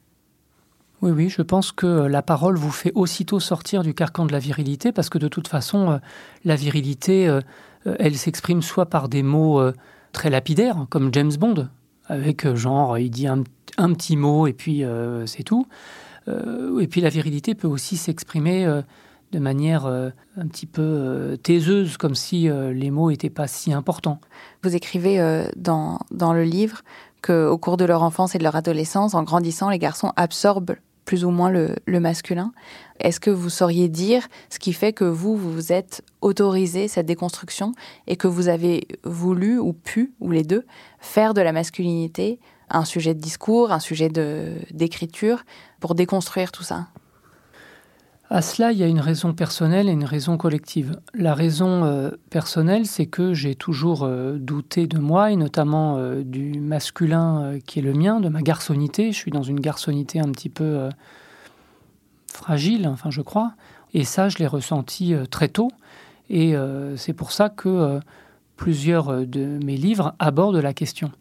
Oui, 1.01 1.11
oui, 1.11 1.29
je 1.29 1.43
pense 1.43 1.73
que 1.73 1.87
la 1.87 2.23
parole 2.23 2.57
vous 2.57 2.71
fait 2.71 2.93
aussitôt 2.95 3.41
sortir 3.41 3.83
du 3.83 3.93
carcan 3.93 4.25
de 4.25 4.33
la 4.33 4.39
virilité, 4.39 4.93
parce 4.93 5.09
que 5.09 5.19
de 5.19 5.27
toute 5.27 5.49
façon, 5.49 5.91
euh, 5.91 5.99
la 6.45 6.55
virilité, 6.55 7.27
euh, 7.29 7.41
elle 7.99 8.17
s'exprime 8.17 8.63
soit 8.63 8.87
par 8.87 9.09
des 9.09 9.25
mots 9.25 9.61
très 10.13 10.31
lapidaires, 10.31 10.87
comme 10.89 11.13
James 11.13 11.33
Bond, 11.37 11.69
avec 12.07 12.47
genre, 12.55 12.99
il 12.99 13.11
dit 13.11 13.27
un, 13.27 13.43
petit 13.95 14.17
mot 14.17 14.47
et 14.47 14.53
puis 14.53 14.85
euh, 14.85 15.27
c'est 15.27 15.43
tout. 15.43 15.67
Euh, 16.29 16.79
et 16.79 16.87
puis 16.87 17.01
la 17.01 17.09
virilité 17.09 17.55
peut 17.55 17.69
aussi 17.69 17.97
s'exprimer 17.97 18.65
euh, 18.65 18.83
de 19.33 19.39
manière 19.39 19.87
un 19.87 20.47
petit 20.47 20.67
peu 20.67 21.39
taiseuse, 21.43 21.97
comme 21.97 22.15
si 22.15 22.51
les 22.51 22.91
mots 22.91 23.11
n'étaient 23.11 23.31
pas 23.31 23.47
si 23.47 23.73
importants. 23.73 24.21
Vous 24.63 24.77
écrivez 24.77 25.47
dans, 25.57 26.01
dans 26.11 26.35
le 26.35 26.45
livre 26.45 26.83
qu'au 27.23 27.57
cours 27.57 27.79
de 27.79 27.87
leur 27.87 28.03
enfance 28.03 28.35
et 28.35 28.39
de 28.39 28.45
leur 28.45 28.57
adolescence, 28.57 29.15
en 29.15 29.23
grandissant, 29.23 29.71
les 29.71 29.79
garçons 29.79 30.13
absorbent 30.17 30.77
plus 31.13 31.27
ou 31.27 31.31
moins 31.31 31.51
le, 31.51 31.77
le 31.85 32.01
masculin. 32.01 32.55
Est-ce 32.99 33.21
que 33.21 33.29
vous 33.29 33.51
sauriez 33.51 33.91
dire 33.91 34.29
ce 34.49 34.59
qui 34.59 34.73
fait 34.73 34.95
que 34.95 35.05
vous, 35.05 35.37
vous 35.37 35.71
êtes 35.71 36.03
autorisé 36.23 36.89
cette 36.89 37.05
déconstruction 37.05 37.75
et 38.07 38.17
que 38.17 38.29
vous 38.29 38.49
avez 38.49 38.89
voulu 39.05 39.59
ou 39.59 39.75
pu, 39.75 40.15
ou 40.21 40.31
les 40.31 40.43
deux, 40.43 40.65
faire 41.01 41.35
de 41.35 41.43
la 41.43 41.53
masculinité 41.53 42.41
un 42.71 42.87
sujet 42.87 43.13
de 43.13 43.21
discours, 43.21 43.73
un 43.73 43.79
sujet 43.79 44.09
d'écriture, 44.71 45.45
pour 45.81 45.95
déconstruire 45.95 46.51
tout 46.51 46.63
ça? 46.63 46.87
À 48.33 48.41
cela, 48.41 48.73
il 48.73 48.79
y 48.79 48.83
a 48.83 48.87
une 48.87 48.99
raison 48.99 49.35
personnelle 49.35 49.91
et 49.91 49.93
une 49.93 50.07
raison 50.07 50.39
collective. 50.39 50.99
La 51.13 51.35
raison 51.35 51.85
euh, 51.85 52.13
personnelle, 52.31 52.87
c'est 52.87 53.05
que 53.05 53.35
j'ai 53.35 53.55
toujours 53.55 54.05
euh, 54.05 54.39
douté 54.39 54.87
de 54.87 54.99
moi, 54.99 55.31
et 55.31 55.37
notamment 55.37 55.99
euh, 55.99 56.23
du 56.25 56.59
masculin 56.59 57.59
qui 57.67 57.81
est 57.81 57.83
le 57.83 57.93
mien, 57.93 58.21
de 58.21 58.31
ma 58.31 58.41
garçonnité. 58.41 59.13
Je 59.13 59.19
suis 59.19 59.31
dans 59.31 59.43
une 59.43 59.61
garçonnité 59.61 60.19
un 60.19 60.33
petit 60.33 60.49
peu 60.49 60.89
fragile, 62.27 62.89
enfin 62.89 63.11
je 63.11 63.21
crois. 63.21 63.53
Et 63.93 64.05
ça, 64.05 64.31
je 64.31 64.39
l'ai 64.39 64.47
ressenti 64.47 65.15
très 65.31 65.49
tôt. 65.49 65.71
Et 66.31 66.55
c'est 66.97 67.13
pour 67.13 67.33
ça 67.33 67.51
que 67.51 68.01
plusieurs 68.57 69.27
de 69.27 69.59
mes 69.63 69.77
livres 69.77 70.15
abordent 70.19 70.57
la 70.57 70.73
question. 70.73 71.13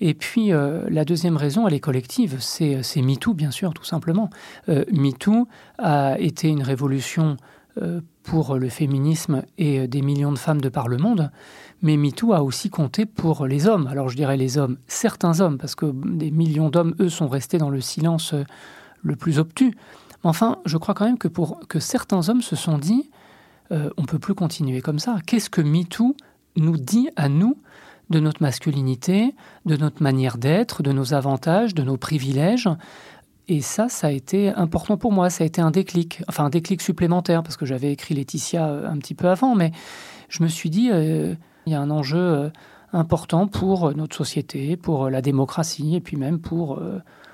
Et 0.00 0.14
puis 0.14 0.52
euh, 0.52 0.84
la 0.88 1.04
deuxième 1.04 1.36
raison, 1.36 1.66
elle 1.66 1.74
est 1.74 1.80
collective, 1.80 2.36
c'est 2.40 2.82
MeToo, 2.96 3.34
bien 3.34 3.50
sûr, 3.50 3.72
tout 3.72 3.84
simplement. 3.84 4.30
Euh, 4.68 4.84
MeToo 4.92 5.48
a 5.78 6.18
été 6.18 6.48
une 6.48 6.62
révolution 6.62 7.36
euh, 7.80 8.00
pour 8.22 8.56
le 8.56 8.68
féminisme 8.68 9.42
et 9.58 9.86
des 9.86 10.02
millions 10.02 10.32
de 10.32 10.38
femmes 10.38 10.60
de 10.60 10.68
par 10.68 10.88
le 10.88 10.96
monde, 10.98 11.30
mais 11.82 11.96
MeToo 11.96 12.32
a 12.32 12.42
aussi 12.42 12.70
compté 12.70 13.06
pour 13.06 13.46
les 13.46 13.66
hommes. 13.66 13.86
Alors 13.86 14.08
je 14.08 14.16
dirais 14.16 14.36
les 14.36 14.58
hommes, 14.58 14.76
certains 14.86 15.40
hommes, 15.40 15.58
parce 15.58 15.74
que 15.74 15.86
des 15.86 16.30
millions 16.30 16.68
d'hommes, 16.68 16.94
eux, 17.00 17.08
sont 17.08 17.28
restés 17.28 17.58
dans 17.58 17.70
le 17.70 17.80
silence 17.80 18.34
le 19.02 19.16
plus 19.16 19.38
obtus. 19.38 19.74
Mais 20.24 20.30
enfin, 20.30 20.58
je 20.64 20.76
crois 20.76 20.94
quand 20.94 21.04
même 21.04 21.18
que 21.18 21.28
pour 21.28 21.60
que 21.68 21.78
certains 21.78 22.28
hommes 22.28 22.42
se 22.42 22.56
sont 22.56 22.78
dit, 22.78 23.10
on 23.70 24.04
peut 24.04 24.18
plus 24.18 24.34
continuer 24.34 24.80
comme 24.80 24.98
ça. 24.98 25.18
Qu'est-ce 25.26 25.50
que 25.50 25.60
MeToo 25.60 26.16
nous 26.56 26.76
dit 26.76 27.08
à 27.16 27.28
nous 27.28 27.56
de 28.10 28.20
notre 28.20 28.42
masculinité, 28.42 29.34
de 29.64 29.76
notre 29.76 30.02
manière 30.02 30.38
d'être, 30.38 30.82
de 30.82 30.92
nos 30.92 31.14
avantages, 31.14 31.74
de 31.74 31.82
nos 31.82 31.96
privilèges. 31.96 32.68
Et 33.48 33.60
ça, 33.60 33.88
ça 33.88 34.08
a 34.08 34.10
été 34.10 34.50
important 34.50 34.96
pour 34.96 35.12
moi. 35.12 35.30
Ça 35.30 35.44
a 35.44 35.46
été 35.46 35.60
un 35.60 35.70
déclic, 35.70 36.22
enfin 36.28 36.46
un 36.46 36.50
déclic 36.50 36.80
supplémentaire, 36.82 37.42
parce 37.42 37.56
que 37.56 37.66
j'avais 37.66 37.92
écrit 37.92 38.14
Laetitia 38.14 38.68
euh, 38.68 38.90
un 38.90 38.98
petit 38.98 39.14
peu 39.14 39.28
avant, 39.28 39.54
mais 39.54 39.72
je 40.28 40.42
me 40.42 40.48
suis 40.48 40.70
dit, 40.70 40.90
euh, 40.90 41.34
il 41.66 41.72
y 41.72 41.76
a 41.76 41.80
un 41.80 41.90
enjeu 41.90 42.18
euh, 42.18 42.50
important 42.92 43.46
pour 43.46 43.94
notre 43.94 44.16
société, 44.16 44.76
pour 44.76 45.10
la 45.10 45.22
démocratie, 45.22 45.96
et 45.96 46.00
puis 46.00 46.16
même 46.16 46.40
pour 46.40 46.80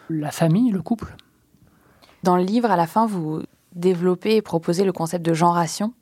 la 0.08 0.30
famille, 0.30 0.70
le 0.70 0.82
couple. 0.82 1.14
Dans 2.22 2.36
le 2.36 2.42
livre, 2.42 2.70
à 2.70 2.76
la 2.76 2.86
fin, 2.86 3.06
vous 3.06 3.42
développez 3.74 4.36
et 4.36 4.42
proposez 4.42 4.84
le 4.84 4.92
concept 4.92 5.24
de 5.24 5.34
genration, 5.34 5.92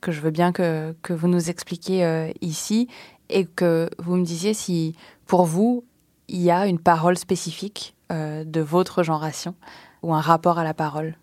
que 0.00 0.10
je 0.10 0.20
veux 0.20 0.30
bien 0.30 0.52
que, 0.52 0.96
que 1.02 1.12
vous 1.12 1.28
nous 1.28 1.48
expliquiez 1.50 2.32
ici, 2.40 2.88
et 3.28 3.44
que 3.44 3.88
vous 3.98 4.16
me 4.16 4.24
disiez 4.24 4.54
si 4.54 4.94
pour 5.26 5.44
vous, 5.44 5.84
il 6.28 6.40
y 6.40 6.50
a 6.50 6.66
une 6.66 6.78
parole 6.78 7.16
spécifique 7.18 7.94
euh, 8.12 8.44
de 8.44 8.60
votre 8.60 9.02
génération 9.02 9.54
ou 10.02 10.14
un 10.14 10.20
rapport 10.20 10.58
à 10.58 10.64
la 10.64 10.74
parole 10.74 11.16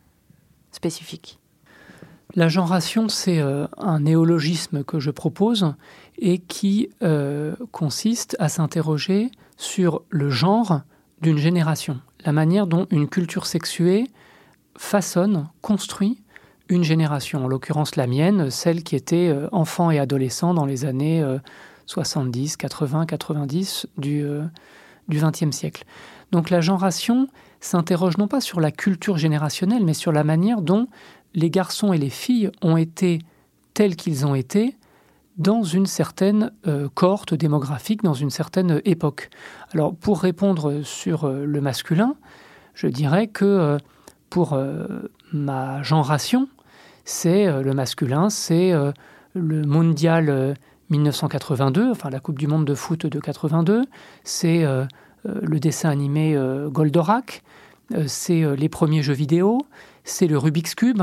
spécifique? 0.71 1.39
La 2.33 2.47
genration, 2.47 3.09
c'est 3.09 3.39
euh, 3.39 3.67
un 3.77 3.99
néologisme 4.01 4.83
que 4.83 4.99
je 4.99 5.11
propose 5.11 5.73
et 6.17 6.39
qui 6.39 6.89
euh, 7.03 7.55
consiste 7.71 8.35
à 8.39 8.47
s'interroger 8.47 9.29
sur 9.57 10.01
le 10.09 10.29
genre 10.29 10.81
d'une 11.21 11.37
génération, 11.37 11.99
la 12.25 12.31
manière 12.31 12.67
dont 12.67 12.87
une 12.89 13.07
culture 13.07 13.45
sexuée 13.45 14.07
façonne, 14.77 15.49
construit 15.61 16.19
une 16.69 16.83
génération, 16.83 17.43
en 17.43 17.47
l'occurrence 17.47 17.97
la 17.97 18.07
mienne, 18.07 18.49
celle 18.49 18.81
qui 18.83 18.95
était 18.95 19.35
enfant 19.51 19.91
et 19.91 19.99
adolescent 19.99 20.53
dans 20.53 20.65
les 20.65 20.85
années 20.85 21.21
70, 21.91 22.57
80, 22.57 23.05
90 23.05 23.87
du 23.97 24.25
XXe 25.09 25.51
siècle. 25.51 25.83
Donc 26.31 26.49
la 26.49 26.61
genration 26.61 27.27
s'interroge 27.59 28.17
non 28.17 28.27
pas 28.27 28.41
sur 28.41 28.59
la 28.61 28.71
culture 28.71 29.17
générationnelle, 29.17 29.83
mais 29.83 29.93
sur 29.93 30.11
la 30.11 30.23
manière 30.23 30.61
dont 30.61 30.87
les 31.33 31.49
garçons 31.49 31.93
et 31.93 31.97
les 31.97 32.09
filles 32.09 32.49
ont 32.61 32.77
été 32.77 33.19
tels 33.73 33.95
qu'ils 33.95 34.25
ont 34.25 34.35
été 34.35 34.75
dans 35.37 35.63
une 35.63 35.85
certaine 35.85 36.51
euh, 36.67 36.89
cohorte 36.93 37.33
démographique, 37.33 38.03
dans 38.03 38.13
une 38.13 38.29
certaine 38.29 38.81
époque. 38.85 39.29
Alors 39.73 39.95
pour 39.95 40.21
répondre 40.21 40.81
sur 40.83 41.25
euh, 41.25 41.45
le 41.45 41.61
masculin, 41.61 42.15
je 42.73 42.87
dirais 42.87 43.27
que 43.27 43.45
euh, 43.45 43.77
pour 44.29 44.57
ma 45.33 45.83
genration, 45.83 46.47
c'est 47.03 47.61
le 47.61 47.73
masculin, 47.73 48.29
c'est 48.29 48.71
le 49.33 49.61
mondial 49.63 50.55
1982, 50.91 51.91
enfin 51.91 52.09
la 52.09 52.19
Coupe 52.19 52.37
du 52.37 52.47
Monde 52.47 52.65
de 52.65 52.75
foot 52.75 53.05
de 53.05 53.19
82, 53.19 53.83
c'est 54.23 54.63
euh, 54.63 54.85
le 55.23 55.59
dessin 55.59 55.89
animé 55.89 56.35
euh, 56.35 56.69
Goldorak, 56.69 57.43
euh, 57.93 58.03
c'est 58.07 58.43
les 58.55 58.69
premiers 58.69 59.01
jeux 59.01 59.13
vidéo, 59.13 59.59
c'est 60.03 60.27
le 60.27 60.37
Rubik's 60.37 60.75
Cube, 60.75 61.01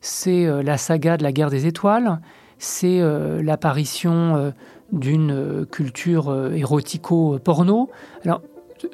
c'est 0.00 0.46
la 0.62 0.78
saga 0.78 1.16
de 1.16 1.22
la 1.24 1.32
guerre 1.32 1.50
des 1.50 1.66
étoiles, 1.66 2.20
c'est 2.58 3.00
l'apparition 3.42 4.52
d'une 4.92 5.66
culture 5.72 6.52
érotico-porno. 6.54 7.90
Alors, 8.24 8.42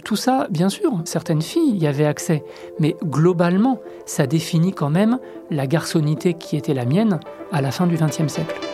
tout 0.03 0.17
ça, 0.17 0.47
bien 0.51 0.71
sûr, 0.71 1.03
certaines 1.05 1.43
filles 1.43 1.77
y 1.77 1.87
avaient 1.87 2.07
accès, 2.07 2.43
mais 2.81 2.97
globalement, 3.05 3.81
ça 4.07 4.27
définit 4.27 4.73
quand 4.73 4.91
même 4.91 5.19
la 5.51 5.67
garçonnité 5.67 6.33
qui 6.33 6.57
était 6.57 6.75
la 6.75 6.87
mienne 6.87 7.21
à 7.53 7.61
la 7.61 7.71
fin 7.71 7.87
du 7.87 7.97
XXe 7.97 8.29
siècle. 8.29 8.74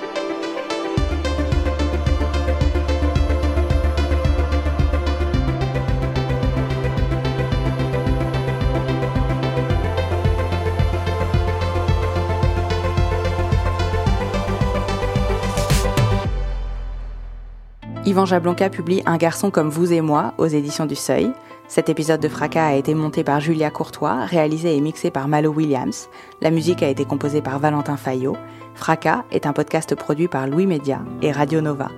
Yvan 18.11 18.27
Jablonka 18.27 18.71
publie 18.71 19.05
Un 19.07 19.19
garçon 19.19 19.53
comme 19.53 19.69
vous 19.69 19.93
et 19.93 20.01
moi 20.01 20.35
aux 20.37 20.49
éditions 20.49 20.85
du 20.85 20.97
Seuil. 20.97 21.31
Cet 21.69 21.89
épisode 21.89 22.19
de 22.19 22.27
Fracas 22.27 22.67
a 22.67 22.75
été 22.75 22.93
monté 22.93 23.23
par 23.23 23.39
Julia 23.39 23.71
Courtois, 23.71 24.25
réalisé 24.25 24.77
et 24.77 24.81
mixé 24.81 25.13
par 25.13 25.29
Malo 25.29 25.53
Williams. 25.53 26.09
La 26.41 26.51
musique 26.51 26.83
a 26.83 26.89
été 26.89 27.05
composée 27.05 27.41
par 27.41 27.61
Valentin 27.61 27.97
Fayot. 27.97 28.37
Fracas 28.75 29.23
est 29.31 29.47
un 29.47 29.53
podcast 29.53 29.95
produit 29.95 30.27
par 30.27 30.49
Louis 30.49 30.67
Média 30.67 31.03
et 31.23 31.31
Radio 31.31 31.61
Nova. 31.61 31.89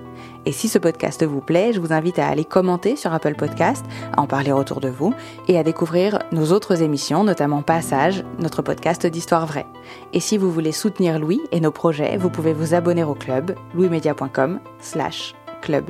Et 0.45 0.51
si 0.51 0.67
ce 0.67 0.77
podcast 0.77 1.25
vous 1.25 1.41
plaît, 1.41 1.73
je 1.73 1.79
vous 1.79 1.93
invite 1.93 2.19
à 2.19 2.27
aller 2.27 2.45
commenter 2.45 2.95
sur 2.95 3.11
Apple 3.11 3.33
Podcast, 3.33 3.83
à 4.15 4.21
en 4.21 4.27
parler 4.27 4.51
autour 4.51 4.81
de 4.81 4.89
vous 4.89 5.15
et 5.47 5.57
à 5.57 5.63
découvrir 5.63 6.19
nos 6.31 6.51
autres 6.51 6.83
émissions, 6.83 7.23
notamment 7.23 7.63
Passage, 7.63 8.23
notre 8.37 8.61
podcast 8.61 9.07
d'histoire 9.07 9.47
vraie. 9.47 9.65
Et 10.13 10.19
si 10.19 10.37
vous 10.37 10.51
voulez 10.51 10.73
soutenir 10.73 11.17
Louis 11.17 11.41
et 11.51 11.59
nos 11.59 11.71
projets, 11.71 12.17
vous 12.17 12.29
pouvez 12.29 12.53
vous 12.53 12.75
abonner 12.75 13.03
au 13.03 13.15
club 13.15 13.55
louismedia.com 13.73 14.59
slash 14.79 15.33
club. 15.63 15.85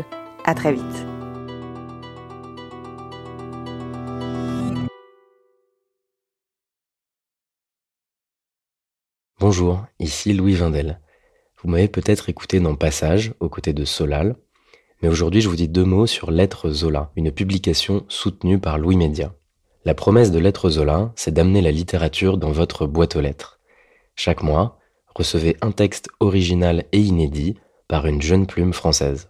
À 0.45 0.53
très 0.53 0.71
vite. 0.71 0.83
Bonjour, 9.39 9.86
ici 9.99 10.33
Louis 10.33 10.53
Vindel. 10.53 11.01
Vous 11.62 11.69
m'avez 11.69 11.88
peut-être 11.88 12.29
écouté 12.29 12.59
dans 12.59 12.75
Passage, 12.75 13.33
aux 13.39 13.49
côtés 13.49 13.73
de 13.73 13.83
Solal, 13.83 14.36
mais 15.01 15.09
aujourd'hui 15.09 15.41
je 15.41 15.49
vous 15.49 15.55
dis 15.55 15.67
deux 15.67 15.83
mots 15.83 16.07
sur 16.07 16.31
Lettre 16.31 16.69
Zola, 16.69 17.12
une 17.15 17.31
publication 17.31 18.05
soutenue 18.07 18.59
par 18.59 18.77
Louis 18.77 18.95
Média. 18.95 19.33
La 19.86 19.95
promesse 19.95 20.31
de 20.31 20.39
Lettre 20.39 20.69
Zola, 20.69 21.12
c'est 21.15 21.33
d'amener 21.33 21.62
la 21.62 21.71
littérature 21.71 22.38
dans 22.38 22.51
votre 22.51 22.86
boîte 22.86 23.15
aux 23.15 23.21
lettres. 23.21 23.59
Chaque 24.15 24.43
mois, 24.43 24.79
recevez 25.13 25.57
un 25.62 25.71
texte 25.71 26.09
original 26.19 26.86
et 26.91 26.99
inédit 26.99 27.57
par 27.88 28.05
une 28.05 28.21
jeune 28.21 28.45
plume 28.45 28.71
française 28.71 29.29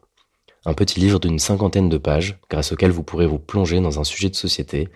un 0.65 0.73
petit 0.73 0.99
livre 0.99 1.19
d'une 1.19 1.39
cinquantaine 1.39 1.89
de 1.89 1.97
pages 1.97 2.39
grâce 2.49 2.71
auquel 2.71 2.91
vous 2.91 3.04
pourrez 3.04 3.28
vous 3.28 3.39
plonger 3.39 3.82
dans 3.82 3.99
un 3.99 4.04
sujet 4.04 4.30
de 4.30 4.36
société 4.36 4.89